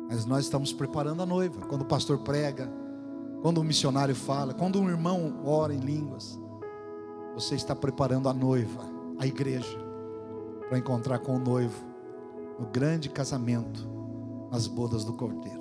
Mas 0.09 0.25
nós 0.27 0.45
estamos 0.45 0.73
preparando 0.73 1.25
a 1.25 1.27
noiva. 1.27 1.63
Quando 1.63 1.83
o 1.83 1.87
pastor 1.87 2.19
prega, 2.19 2.73
quando 3.43 3.59
o 3.59 3.65
missionário 3.65 4.15
fala, 4.15 4.55
quando 4.55 4.81
um 4.81 4.89
irmão 4.89 5.41
ora 5.45 5.75
em 5.75 5.81
línguas, 5.81 6.39
você 7.35 7.57
está 7.57 7.75
preparando 7.75 8.29
a 8.29 8.33
noiva 8.33 9.00
a 9.21 9.27
igreja 9.27 9.79
para 10.67 10.79
encontrar 10.79 11.19
com 11.19 11.37
o 11.37 11.39
noivo 11.39 11.85
no 12.59 12.67
grande 12.67 13.11
casamento, 13.11 13.87
nas 14.51 14.67
bodas 14.67 15.05
do 15.05 15.13
Cordeiro. 15.13 15.61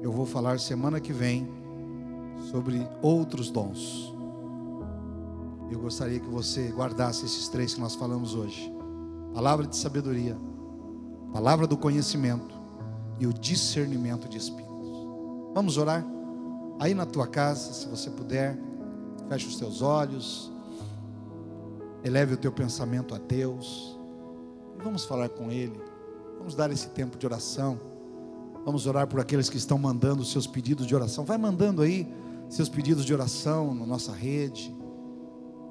Eu 0.00 0.12
vou 0.12 0.24
falar 0.24 0.60
semana 0.60 1.00
que 1.00 1.12
vem 1.12 1.48
sobre 2.48 2.86
outros 3.02 3.50
dons. 3.50 4.14
Eu 5.68 5.80
gostaria 5.80 6.20
que 6.20 6.28
você 6.28 6.68
guardasse 6.70 7.26
esses 7.26 7.48
três 7.48 7.74
que 7.74 7.80
nós 7.80 7.96
falamos 7.96 8.36
hoje: 8.36 8.72
palavra 9.34 9.66
de 9.66 9.76
sabedoria, 9.76 10.38
palavra 11.32 11.66
do 11.66 11.76
conhecimento 11.76 12.54
e 13.18 13.26
o 13.26 13.32
discernimento 13.32 14.28
de 14.28 14.38
espíritos. 14.38 14.68
Vamos 15.54 15.76
orar? 15.76 16.06
Aí 16.78 16.94
na 16.94 17.04
tua 17.04 17.26
casa, 17.26 17.72
se 17.72 17.88
você 17.88 18.10
puder, 18.10 18.56
feche 19.28 19.48
os 19.48 19.56
teus 19.56 19.82
olhos. 19.82 20.52
Eleve 22.04 22.34
o 22.34 22.36
teu 22.36 22.52
pensamento 22.52 23.14
a 23.14 23.18
Deus. 23.18 23.98
E 24.78 24.82
vamos 24.82 25.04
falar 25.04 25.28
com 25.28 25.50
Ele. 25.50 25.80
Vamos 26.38 26.54
dar 26.54 26.70
esse 26.70 26.88
tempo 26.90 27.18
de 27.18 27.26
oração. 27.26 27.80
Vamos 28.64 28.86
orar 28.86 29.06
por 29.06 29.20
aqueles 29.20 29.48
que 29.48 29.56
estão 29.56 29.78
mandando 29.78 30.24
seus 30.24 30.46
pedidos 30.46 30.86
de 30.86 30.94
oração. 30.94 31.24
Vai 31.24 31.38
mandando 31.38 31.82
aí 31.82 32.06
seus 32.48 32.68
pedidos 32.68 33.04
de 33.04 33.12
oração 33.12 33.74
na 33.74 33.84
nossa 33.84 34.12
rede, 34.12 34.74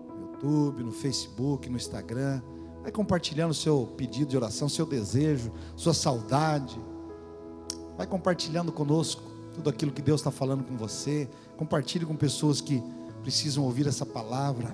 no 0.10 0.32
YouTube, 0.32 0.84
no 0.84 0.92
Facebook, 0.92 1.70
no 1.70 1.78
Instagram. 1.78 2.42
Vai 2.82 2.92
compartilhando 2.92 3.54
seu 3.54 3.88
pedido 3.98 4.32
de 4.32 4.38
oração, 4.38 4.68
seu 4.68 4.86
desejo, 4.86 5.52
sua 5.76 5.94
saudade. 5.94 6.80
Vai 7.98 8.08
compartilhando 8.08 8.72
conosco 8.72 9.22
tudo 9.54 9.70
aquilo 9.70 9.92
que 9.92 10.02
Deus 10.02 10.22
está 10.22 10.32
falando 10.32 10.64
com 10.64 10.76
você. 10.78 11.30
Compartilhe 11.56 12.06
com 12.06 12.16
pessoas 12.16 12.62
que 12.62 12.84
precisam 13.24 13.64
ouvir 13.64 13.88
essa 13.88 14.06
palavra. 14.06 14.74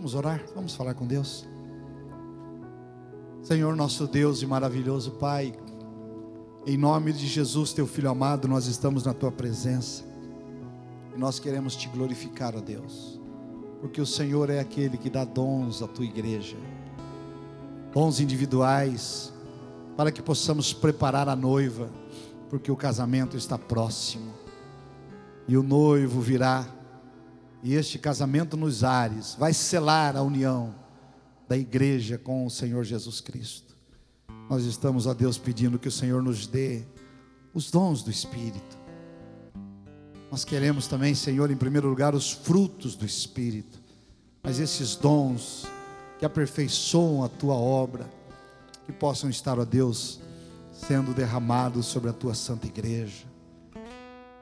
Vamos 0.00 0.14
orar, 0.14 0.42
vamos 0.54 0.74
falar 0.74 0.94
com 0.94 1.06
Deus. 1.06 1.46
Senhor, 3.42 3.76
nosso 3.76 4.06
Deus 4.06 4.40
e 4.40 4.46
maravilhoso 4.46 5.10
Pai, 5.10 5.52
em 6.66 6.78
nome 6.78 7.12
de 7.12 7.26
Jesus, 7.26 7.74
teu 7.74 7.86
filho 7.86 8.08
amado, 8.08 8.48
nós 8.48 8.64
estamos 8.64 9.04
na 9.04 9.12
tua 9.12 9.30
presença. 9.30 10.02
E 11.14 11.18
nós 11.18 11.38
queremos 11.38 11.76
te 11.76 11.86
glorificar, 11.86 12.56
ó 12.56 12.62
Deus, 12.62 13.20
porque 13.82 14.00
o 14.00 14.06
Senhor 14.06 14.48
é 14.48 14.58
aquele 14.58 14.96
que 14.96 15.10
dá 15.10 15.22
dons 15.22 15.82
à 15.82 15.86
tua 15.86 16.06
igreja, 16.06 16.56
dons 17.92 18.20
individuais, 18.20 19.30
para 19.98 20.10
que 20.10 20.22
possamos 20.22 20.72
preparar 20.72 21.28
a 21.28 21.36
noiva, 21.36 21.90
porque 22.48 22.72
o 22.72 22.76
casamento 22.76 23.36
está 23.36 23.58
próximo. 23.58 24.32
E 25.46 25.58
o 25.58 25.62
noivo 25.62 26.22
virá 26.22 26.66
e 27.62 27.74
este 27.74 27.98
casamento 27.98 28.56
nos 28.56 28.82
ares 28.82 29.34
vai 29.38 29.52
selar 29.52 30.16
a 30.16 30.22
união 30.22 30.74
da 31.48 31.56
igreja 31.56 32.16
com 32.16 32.46
o 32.46 32.50
Senhor 32.50 32.84
Jesus 32.84 33.20
Cristo. 33.20 33.74
Nós 34.48 34.64
estamos 34.64 35.06
a 35.06 35.12
Deus 35.12 35.36
pedindo 35.36 35.78
que 35.78 35.88
o 35.88 35.92
Senhor 35.92 36.22
nos 36.22 36.46
dê 36.46 36.82
os 37.52 37.70
dons 37.70 38.02
do 38.02 38.10
Espírito. 38.10 38.78
Nós 40.30 40.44
queremos 40.44 40.86
também, 40.86 41.14
Senhor, 41.14 41.50
em 41.50 41.56
primeiro 41.56 41.88
lugar, 41.88 42.14
os 42.14 42.30
frutos 42.30 42.94
do 42.94 43.04
Espírito, 43.04 43.80
mas 44.42 44.60
esses 44.60 44.94
dons 44.94 45.66
que 46.18 46.24
aperfeiçoam 46.24 47.24
a 47.24 47.28
tua 47.28 47.54
obra, 47.54 48.08
que 48.86 48.92
possam 48.92 49.28
estar, 49.28 49.58
ó 49.58 49.64
Deus, 49.64 50.20
sendo 50.72 51.12
derramados 51.12 51.86
sobre 51.86 52.10
a 52.10 52.12
tua 52.12 52.34
santa 52.34 52.66
igreja. 52.66 53.24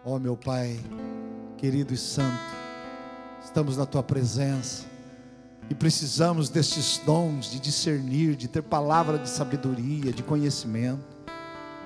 Ó 0.04 0.18
meu 0.18 0.37
Pai, 0.37 0.78
querido 1.57 1.94
e 1.94 1.96
santo, 1.96 2.58
estamos 3.59 3.77
na 3.77 3.85
tua 3.85 4.05
presença 4.05 4.85
e 5.68 5.75
precisamos 5.75 6.49
destes 6.49 7.03
dons 7.05 7.51
de 7.51 7.59
discernir, 7.59 8.37
de 8.37 8.47
ter 8.47 8.62
palavra 8.62 9.18
de 9.18 9.29
sabedoria, 9.29 10.12
de 10.12 10.23
conhecimento. 10.23 11.05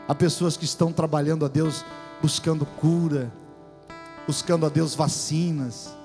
Há 0.07 0.15
pessoas 0.15 0.55
que 0.55 0.67
estão 0.67 0.93
trabalhando 0.93 1.47
a 1.47 1.49
Deus 1.49 1.83
buscando 2.21 2.67
cura, 2.67 3.33
buscando 4.27 4.67
a 4.67 4.69
Deus 4.69 4.95
vacinas, 4.95 5.97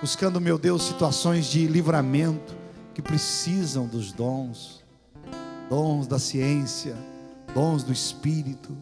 buscando, 0.00 0.40
meu 0.40 0.58
Deus, 0.58 0.84
situações 0.84 1.44
de 1.48 1.66
livramento 1.66 2.56
que 2.94 3.02
precisam 3.02 3.86
dos 3.86 4.12
dons, 4.12 4.82
dons 5.68 6.06
da 6.06 6.18
ciência, 6.18 6.96
dons 7.52 7.82
do 7.82 7.92
Espírito. 7.92 8.74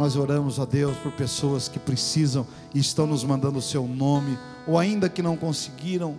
Nós 0.00 0.16
oramos 0.16 0.58
a 0.58 0.64
Deus 0.64 0.96
por 0.96 1.12
pessoas 1.12 1.68
que 1.68 1.78
precisam 1.78 2.46
e 2.74 2.78
estão 2.78 3.06
nos 3.06 3.22
mandando 3.22 3.58
o 3.58 3.62
seu 3.62 3.86
nome 3.86 4.38
ou 4.66 4.78
ainda 4.78 5.10
que 5.10 5.20
não 5.20 5.36
conseguiram, 5.36 6.16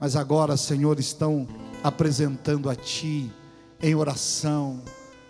mas 0.00 0.16
agora, 0.16 0.56
Senhor, 0.56 0.98
estão 0.98 1.46
apresentando 1.84 2.68
a 2.68 2.74
Ti 2.74 3.30
em 3.80 3.94
oração, 3.94 4.82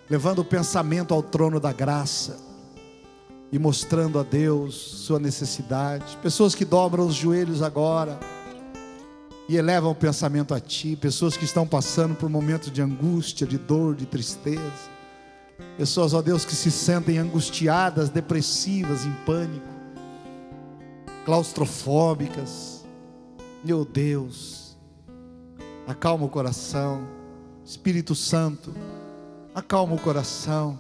levando 0.08 0.38
o 0.38 0.44
pensamento 0.44 1.12
ao 1.12 1.22
trono 1.22 1.60
da 1.60 1.70
graça 1.70 2.38
e 3.52 3.58
mostrando 3.58 4.18
a 4.18 4.22
Deus 4.22 4.74
sua 4.74 5.18
necessidade. 5.18 6.16
Pessoas 6.22 6.54
que 6.54 6.64
dobram 6.64 7.06
os 7.06 7.14
joelhos 7.14 7.60
agora 7.60 8.18
e 9.50 9.56
elevam 9.58 9.90
o 9.90 9.94
pensamento 9.94 10.54
a 10.54 10.60
Ti, 10.60 10.96
pessoas 10.96 11.36
que 11.36 11.44
estão 11.44 11.66
passando 11.66 12.14
por 12.14 12.30
momentos 12.30 12.72
de 12.72 12.80
angústia, 12.80 13.46
de 13.46 13.58
dor, 13.58 13.94
de 13.94 14.06
tristeza. 14.06 14.91
Pessoas, 15.76 16.12
ó 16.12 16.20
Deus, 16.20 16.44
que 16.44 16.54
se 16.54 16.70
sentem 16.70 17.18
angustiadas, 17.18 18.10
depressivas, 18.10 19.04
em 19.04 19.12
pânico, 19.24 19.66
claustrofóbicas. 21.24 22.84
Meu 23.64 23.84
Deus, 23.84 24.76
acalma 25.86 26.26
o 26.26 26.28
coração, 26.28 27.06
Espírito 27.64 28.14
Santo, 28.14 28.74
acalma 29.54 29.94
o 29.94 29.98
coração 29.98 30.78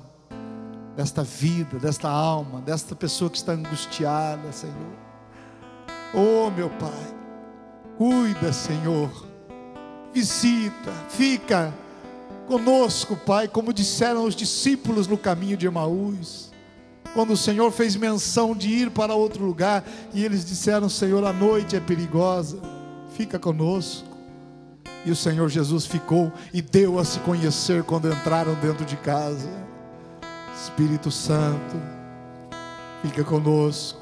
desta 0.96 1.22
vida, 1.22 1.78
desta 1.78 2.08
alma, 2.08 2.60
desta 2.60 2.94
pessoa 2.94 3.30
que 3.30 3.36
está 3.36 3.52
angustiada, 3.52 4.52
Senhor. 4.52 4.76
Oh, 6.12 6.50
meu 6.50 6.68
Pai, 6.70 7.14
cuida, 7.96 8.52
Senhor, 8.52 9.10
visita, 10.12 10.92
fica 11.08 11.72
conosco, 12.52 13.16
Pai, 13.16 13.48
como 13.48 13.72
disseram 13.72 14.24
os 14.24 14.36
discípulos 14.36 15.06
no 15.06 15.16
caminho 15.16 15.56
de 15.56 15.66
Emaús. 15.66 16.52
Quando 17.14 17.32
o 17.32 17.36
Senhor 17.36 17.72
fez 17.72 17.96
menção 17.96 18.54
de 18.54 18.68
ir 18.68 18.90
para 18.90 19.14
outro 19.14 19.42
lugar 19.42 19.82
e 20.12 20.22
eles 20.22 20.44
disseram: 20.44 20.86
Senhor, 20.86 21.24
a 21.24 21.32
noite 21.32 21.76
é 21.76 21.80
perigosa, 21.80 22.58
fica 23.16 23.38
conosco. 23.38 24.06
E 25.06 25.10
o 25.10 25.16
Senhor 25.16 25.48
Jesus 25.48 25.86
ficou 25.86 26.30
e 26.52 26.60
deu 26.60 26.98
a 26.98 27.06
se 27.06 27.20
conhecer 27.20 27.84
quando 27.84 28.12
entraram 28.12 28.54
dentro 28.56 28.84
de 28.84 28.96
casa. 28.96 29.48
Espírito 30.62 31.10
Santo, 31.10 31.76
fica 33.00 33.24
conosco 33.24 33.98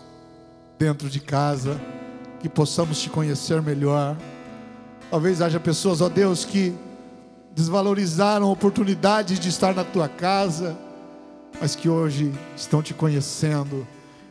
dentro 0.76 1.08
de 1.08 1.20
casa, 1.20 1.80
que 2.40 2.48
possamos 2.48 3.00
te 3.00 3.08
conhecer 3.10 3.62
melhor. 3.62 4.16
Talvez 5.08 5.40
haja 5.40 5.60
pessoas, 5.60 6.00
ó 6.00 6.08
Deus, 6.08 6.44
que 6.44 6.74
desvalorizaram 7.54 8.50
oportunidades 8.50 9.38
de 9.38 9.48
estar 9.48 9.74
na 9.74 9.84
tua 9.84 10.08
casa, 10.08 10.78
mas 11.60 11.74
que 11.74 11.88
hoje 11.88 12.32
estão 12.56 12.82
te 12.82 12.94
conhecendo 12.94 13.86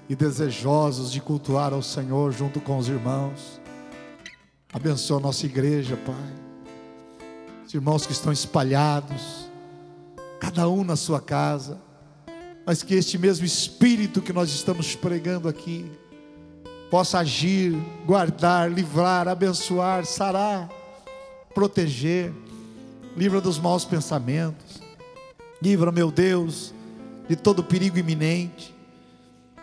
e 0.08 0.16
desejosos 0.16 1.12
de 1.12 1.22
cultuar 1.22 1.74
ao 1.74 1.84
Senhor 1.84 2.32
junto 2.32 2.60
com 2.60 2.78
os 2.78 2.88
irmãos. 2.88 3.60
Abençoa 4.74 5.18
a 5.18 5.22
nossa 5.22 5.46
igreja, 5.46 5.98
Pai. 5.98 6.16
Os 7.66 7.74
irmãos 7.74 8.06
que 8.06 8.14
estão 8.14 8.32
espalhados, 8.32 9.50
cada 10.40 10.68
um 10.68 10.84
na 10.84 10.96
sua 10.96 11.22
casa, 11.22 11.78
mas 12.66 12.82
que 12.82 12.96
este 12.96 13.18
mesmo 13.18 13.46
espírito 13.46 14.22
que 14.22 14.34
nós 14.34 14.50
estamos 14.50 14.96
pregando 14.96 15.48
aqui 15.48 15.92
possa 16.90 17.20
agir, 17.20 17.76
guardar, 18.06 18.72
livrar, 18.72 19.28
abençoar, 19.28 20.06
sarar, 20.06 20.70
proteger 21.54 22.34
livra 23.20 23.42
dos 23.42 23.60
maus 23.60 23.84
pensamentos, 23.84 24.82
livra, 25.62 25.92
meu 25.92 26.10
Deus, 26.10 26.74
de 27.28 27.36
todo 27.36 27.62
perigo 27.62 28.00
iminente. 28.00 28.74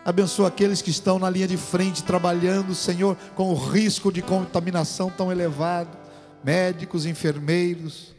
Abençoa 0.04 0.48
aqueles 0.48 0.82
que 0.82 0.90
estão 0.90 1.18
na 1.18 1.30
linha 1.30 1.48
de 1.48 1.56
frente 1.56 2.04
trabalhando, 2.04 2.74
Senhor, 2.74 3.16
com 3.34 3.48
o 3.50 3.54
risco 3.54 4.12
de 4.12 4.20
contaminação 4.20 5.08
tão 5.08 5.32
elevado, 5.32 5.96
médicos, 6.44 7.06
enfermeiros, 7.06 8.14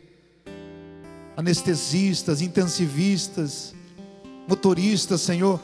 anestesistas, 1.38 2.42
intensivistas, 2.42 3.76
motoristas, 4.48 5.22
Senhor, 5.22 5.60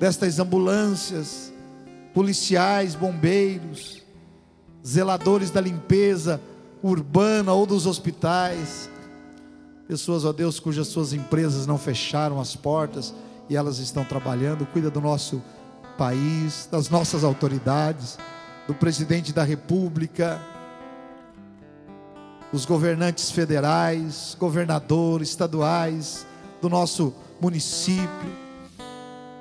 destas 0.00 0.40
ambulâncias, 0.40 1.52
policiais, 2.12 2.96
bombeiros, 2.96 4.02
zeladores 4.84 5.48
da 5.48 5.60
limpeza 5.60 6.40
urbana 6.82 7.52
ou 7.52 7.64
dos 7.64 7.86
hospitais, 7.86 8.90
Pessoas, 9.92 10.24
ó 10.24 10.32
Deus, 10.32 10.58
cujas 10.58 10.88
suas 10.88 11.12
empresas 11.12 11.66
não 11.66 11.76
fecharam 11.76 12.40
as 12.40 12.56
portas 12.56 13.12
e 13.46 13.54
elas 13.54 13.76
estão 13.76 14.06
trabalhando. 14.06 14.64
Cuida 14.64 14.90
do 14.90 15.02
nosso 15.02 15.42
país, 15.98 16.66
das 16.72 16.88
nossas 16.88 17.22
autoridades, 17.22 18.18
do 18.66 18.72
presidente 18.72 19.34
da 19.34 19.42
República, 19.42 20.40
dos 22.50 22.64
governantes 22.64 23.30
federais, 23.30 24.34
governadores, 24.40 25.28
estaduais, 25.28 26.26
do 26.62 26.70
nosso 26.70 27.12
município. 27.38 28.32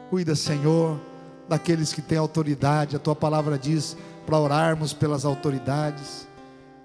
Cuida, 0.10 0.36
Senhor, 0.36 1.00
daqueles 1.48 1.94
que 1.94 2.02
têm 2.02 2.18
autoridade. 2.18 2.98
A 2.98 3.00
tua 3.00 3.16
palavra 3.16 3.58
diz 3.58 3.96
para 4.26 4.38
orarmos 4.38 4.92
pelas 4.92 5.24
autoridades, 5.24 6.28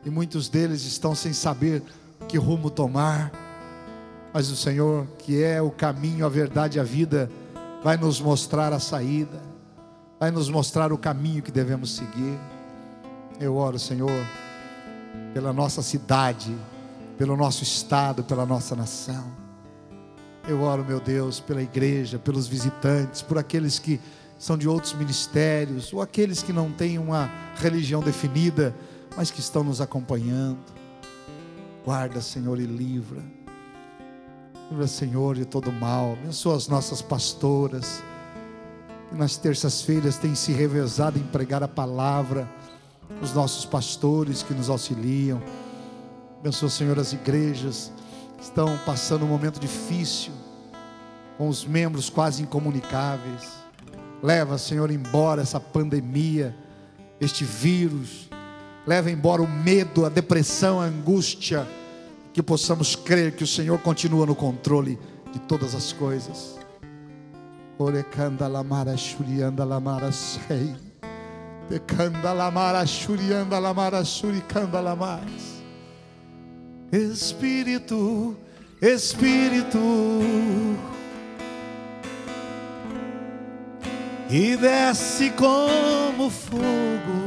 e 0.04 0.08
muitos 0.08 0.48
deles 0.48 0.84
estão 0.84 1.16
sem 1.16 1.32
saber 1.32 1.82
que 2.28 2.38
rumo 2.38 2.70
tomar 2.70 3.45
mas 4.36 4.50
o 4.50 4.54
Senhor, 4.54 5.06
que 5.20 5.42
é 5.42 5.62
o 5.62 5.70
caminho, 5.70 6.26
a 6.26 6.28
verdade 6.28 6.76
e 6.76 6.80
a 6.80 6.84
vida, 6.84 7.30
vai 7.82 7.96
nos 7.96 8.20
mostrar 8.20 8.70
a 8.70 8.78
saída, 8.78 9.40
vai 10.20 10.30
nos 10.30 10.50
mostrar 10.50 10.92
o 10.92 10.98
caminho 10.98 11.42
que 11.42 11.50
devemos 11.50 11.96
seguir. 11.96 12.38
Eu 13.40 13.56
oro, 13.56 13.78
Senhor, 13.78 14.10
pela 15.32 15.54
nossa 15.54 15.80
cidade, 15.80 16.54
pelo 17.16 17.34
nosso 17.34 17.62
estado, 17.62 18.22
pela 18.24 18.44
nossa 18.44 18.76
nação. 18.76 19.24
Eu 20.46 20.60
oro, 20.60 20.84
meu 20.84 21.00
Deus, 21.00 21.40
pela 21.40 21.62
igreja, 21.62 22.18
pelos 22.18 22.46
visitantes, 22.46 23.22
por 23.22 23.38
aqueles 23.38 23.78
que 23.78 23.98
são 24.38 24.58
de 24.58 24.68
outros 24.68 24.92
ministérios, 24.92 25.94
ou 25.94 26.02
aqueles 26.02 26.42
que 26.42 26.52
não 26.52 26.70
têm 26.70 26.98
uma 26.98 27.30
religião 27.54 28.02
definida, 28.02 28.76
mas 29.16 29.30
que 29.30 29.40
estão 29.40 29.64
nos 29.64 29.80
acompanhando. 29.80 30.58
Guarda, 31.86 32.20
Senhor, 32.20 32.60
e 32.60 32.66
livra. 32.66 33.45
Livra, 34.68 34.88
Senhor, 34.88 35.36
de 35.36 35.44
todo 35.44 35.70
mal. 35.70 36.14
Abençoa 36.20 36.56
as 36.56 36.66
nossas 36.66 37.00
pastoras, 37.00 38.02
que 39.08 39.14
nas 39.14 39.36
terças-feiras 39.36 40.18
têm 40.18 40.34
se 40.34 40.50
revezado 40.50 41.20
em 41.20 41.22
pregar 41.22 41.62
a 41.62 41.68
palavra. 41.68 42.48
Os 43.22 43.32
nossos 43.32 43.64
pastores 43.64 44.42
que 44.42 44.52
nos 44.52 44.68
auxiliam. 44.68 45.40
Abençoa, 46.40 46.68
Senhor, 46.68 46.98
as 46.98 47.12
igrejas 47.12 47.92
que 48.36 48.42
estão 48.42 48.76
passando 48.84 49.24
um 49.24 49.28
momento 49.28 49.60
difícil, 49.60 50.32
com 51.38 51.48
os 51.48 51.64
membros 51.64 52.10
quase 52.10 52.42
incomunicáveis. 52.42 53.48
Leva, 54.20 54.58
Senhor, 54.58 54.90
embora 54.90 55.42
essa 55.42 55.60
pandemia, 55.60 56.56
este 57.20 57.44
vírus. 57.44 58.28
Leva 58.84 59.12
embora 59.12 59.40
o 59.40 59.48
medo, 59.48 60.04
a 60.04 60.08
depressão, 60.08 60.80
a 60.80 60.84
angústia 60.86 61.64
que 62.36 62.42
possamos 62.42 62.94
crer 62.94 63.34
que 63.34 63.44
o 63.44 63.46
Senhor 63.46 63.78
continua 63.78 64.26
no 64.26 64.34
controle 64.34 64.98
de 65.32 65.40
todas 65.40 65.74
as 65.74 65.90
coisas. 65.90 66.58
Orecanda 67.78 68.46
lamara 68.46 68.94
lamara 69.64 70.12
sei. 70.12 70.76
Lamara 72.22 72.84
lamara 73.58 74.02
lamares. 74.82 75.62
Espírito, 76.92 78.36
Espírito. 78.82 79.78
E 84.28 84.56
desce 84.58 85.30
como 85.30 86.28
fogo 86.28 87.25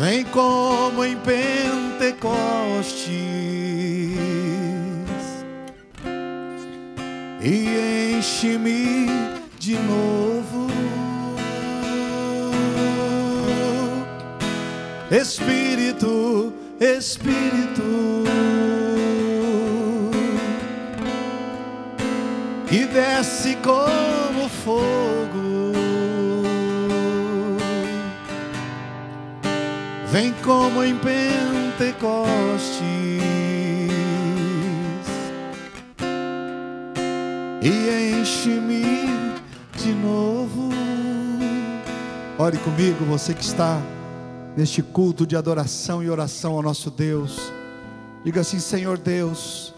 Vem 0.00 0.24
como 0.24 1.04
em 1.04 1.14
Pentecostes. 1.14 2.30
E 7.42 8.16
enche-me 8.16 9.08
de 9.58 9.74
novo, 9.74 10.68
Espírito, 15.10 16.50
Espírito, 16.80 18.24
que 22.66 22.86
desce 22.86 23.54
como 23.56 24.48
fogo. 24.48 25.19
Vem 30.10 30.32
como 30.42 30.82
em 30.82 30.96
Pentecostes 30.98 32.80
e 37.62 38.20
enche-me 38.20 39.06
de 39.76 39.92
novo. 39.92 40.70
Ore 42.38 42.58
comigo, 42.58 43.04
você 43.04 43.34
que 43.34 43.44
está 43.44 43.80
neste 44.56 44.82
culto 44.82 45.26
de 45.26 45.36
adoração 45.36 46.02
e 46.02 46.10
oração 46.10 46.54
ao 46.54 46.62
nosso 46.62 46.90
Deus. 46.90 47.52
Diga 48.24 48.40
assim: 48.40 48.58
Senhor 48.58 48.98
Deus, 48.98 49.72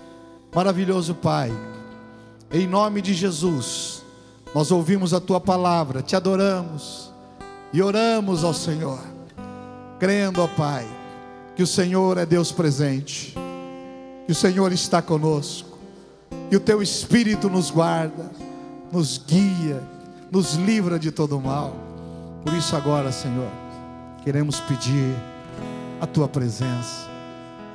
maravilhoso 0.55 1.15
Pai, 1.15 1.53
em 2.51 2.67
nome 2.67 3.03
de 3.03 3.13
Jesus, 3.13 4.03
nós 4.55 4.71
ouvimos 4.71 5.13
a 5.13 5.21
tua 5.21 5.41
palavra, 5.41 6.03
te 6.03 6.17
adoramos 6.17 7.13
e 7.73 7.83
oramos 7.83 8.45
ao 8.45 8.55
Senhor, 8.55 9.01
crendo, 10.03 10.43
ó 10.43 10.49
Pai, 10.49 10.85
que 11.55 11.63
o 11.63 11.67
Senhor 11.67 12.19
é 12.19 12.27
Deus 12.27 12.51
presente, 12.51 13.33
que 14.27 14.33
o 14.33 14.35
Senhor 14.35 14.73
está 14.73 15.01
conosco, 15.01 15.79
que 16.51 16.57
o 16.57 16.61
teu 16.61 16.83
Espírito 16.83 17.49
nos 17.49 17.71
guarda, 17.71 18.29
nos 18.91 19.17
guia, 19.17 19.81
nos 20.29 20.55
livra 20.55 20.99
de 20.99 21.13
todo 21.13 21.41
mal. 21.41 21.77
Por 22.45 22.53
isso, 22.53 22.75
agora, 22.75 23.13
Senhor, 23.13 23.49
queremos 24.25 24.59
pedir 24.59 25.15
a 26.01 26.07
tua 26.09 26.27
presença, 26.27 27.09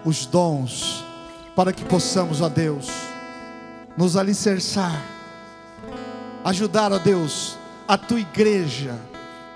os 0.03 0.25
dons, 0.25 1.05
para 1.55 1.71
que 1.71 1.85
possamos, 1.85 2.41
ó 2.41 2.49
Deus, 2.49 2.89
nos 3.95 4.17
alicerçar, 4.17 5.01
ajudar, 6.43 6.91
ó 6.91 6.99
Deus, 6.99 7.57
a 7.87 7.97
tua 7.97 8.19
igreja 8.19 8.99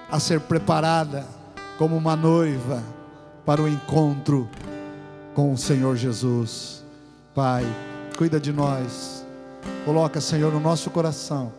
a 0.09 0.21
ser 0.21 0.39
preparada 0.39 1.40
como 1.81 1.97
uma 1.97 2.15
noiva 2.15 2.83
para 3.43 3.59
o 3.59 3.67
encontro 3.67 4.47
com 5.33 5.51
o 5.51 5.57
Senhor 5.57 5.95
Jesus. 5.95 6.85
Pai, 7.33 7.65
cuida 8.15 8.39
de 8.39 8.53
nós, 8.53 9.25
coloca, 9.83 10.21
Senhor, 10.21 10.53
no 10.53 10.59
nosso 10.59 10.91
coração 10.91 11.51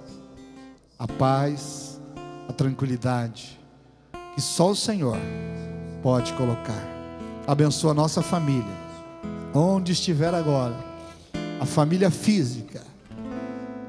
a 0.97 1.09
paz, 1.09 2.01
a 2.49 2.53
tranquilidade 2.53 3.59
que 4.37 4.41
só 4.41 4.71
o 4.71 4.77
Senhor 4.77 5.19
pode 6.05 6.33
colocar. 6.35 6.87
Abençoa 7.45 7.91
a 7.91 7.95
nossa 7.95 8.23
família, 8.23 8.77
onde 9.53 9.91
estiver 9.91 10.33
agora, 10.33 10.77
a 11.61 11.67
família 11.67 12.13
física 12.13 12.81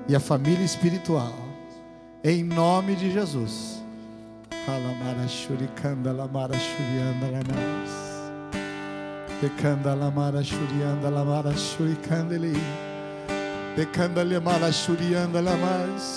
e 0.07 0.15
a 0.15 0.19
família 0.19 0.65
espiritual, 0.65 1.35
em 2.23 2.43
nome 2.43 2.95
de 2.95 3.11
Jesus. 3.11 3.82
Kalamara 4.65 5.27
shurikanda 5.27 6.13
lamara 6.15 6.55
shurianda 6.55 7.27
lamaras. 7.33 7.93
Pekanda 9.41 9.93
lamara 10.01 10.41
shurianda 10.41 11.09
lamara 11.11 11.53
shurikanda 11.53 12.39
li. 12.39 12.53
Pekanda 13.75 14.23
lamara 14.23 14.71
shurianda 14.71 15.41
lamaras. 15.43 16.07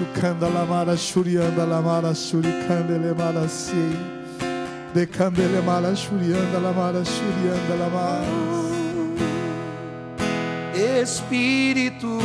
Yukanda 0.00 0.48
lamara 0.50 0.96
shurianda 0.96 1.64
lamara 1.72 2.12
shurikanda 2.14 2.98
lemara 2.98 3.48
si. 3.48 3.96
Dekanda 4.92 5.46
lemara 5.54 5.94
shurianda 5.94 6.58
lamara 6.60 7.04
shurianda 7.04 7.76
lamaras. 7.78 8.66
Espírito, 10.74 12.18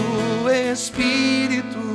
Espírito, 0.50 1.91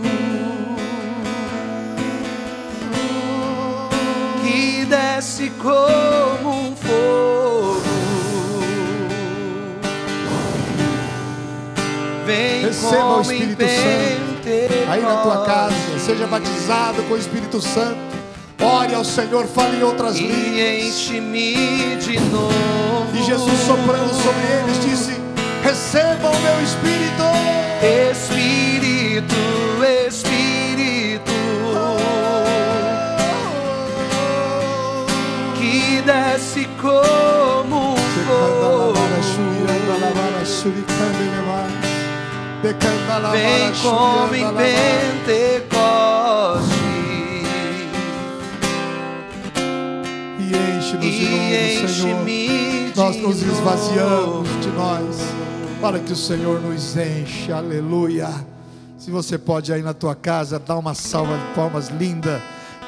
desce 4.97 5.51
como 5.63 6.69
um 6.69 6.77
fogo, 6.77 7.83
vem 12.25 12.63
Receba 12.63 13.19
o 13.19 13.21
Espírito 13.21 13.63
Santo. 13.63 14.27
Aí 14.89 15.03
na 15.03 15.17
tua 15.17 15.45
casa, 15.45 15.75
seja 15.99 16.27
batizado 16.27 17.03
com 17.05 17.15
o 17.15 17.19
Espírito 17.19 17.61
Santo. 17.61 17.99
Ore 18.63 18.95
ao 18.95 19.05
Senhor, 19.05 19.47
fale 19.47 19.77
em 19.79 19.83
outras 19.83 20.17
e 20.17 20.23
línguas. 20.23 20.85
enche-me 20.85 21.97
de 21.97 22.19
novo. 22.31 23.15
E 23.15 23.23
Jesus 23.23 23.61
soprando 23.61 24.15
sobre 24.15 24.47
eles 24.61 24.83
disse: 24.83 25.21
Recebam 25.63 26.33
o 26.33 26.41
meu 26.41 26.63
Espírito. 26.63 27.07
Espírito, 28.11 29.35
Espírito, 30.09 30.36
desce 36.07 36.69
como 36.81 37.93
um 37.93 37.97
fogo, 38.15 38.95
vem 43.33 43.73
como 43.83 44.35
em 44.35 44.47
Pentecoste 44.55 45.77
E 50.39 50.43
enche-nos 50.77 51.15
de 51.15 51.29
novo, 51.29 51.89
Senhor. 51.89 52.97
Nós 52.97 53.17
nos 53.17 53.43
esvaziamos 53.43 54.49
de 54.61 54.69
nós, 54.69 55.17
para 55.81 55.99
que 55.99 56.13
o 56.13 56.17
Senhor 56.17 56.61
nos 56.61 56.97
enche, 56.97 57.53
aleluia. 57.53 58.29
Se 58.97 59.11
você 59.11 59.37
pode 59.37 59.73
aí 59.73 59.83
na 59.83 59.93
tua 59.93 60.15
casa 60.15 60.59
dar 60.59 60.77
uma 60.79 60.95
salva 60.95 61.37
de 61.37 61.55
palmas 61.55 61.89
linda, 61.89 62.41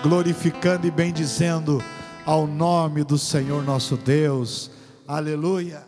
glorificando 0.03 0.87
e 0.87 0.91
bendizendo 0.91 1.83
ao 2.29 2.47
nome 2.47 3.05
do 3.05 3.17
Senhor 3.17 3.65
nosso 3.65 3.97
Deus, 3.97 4.71
aleluia. 5.07 5.88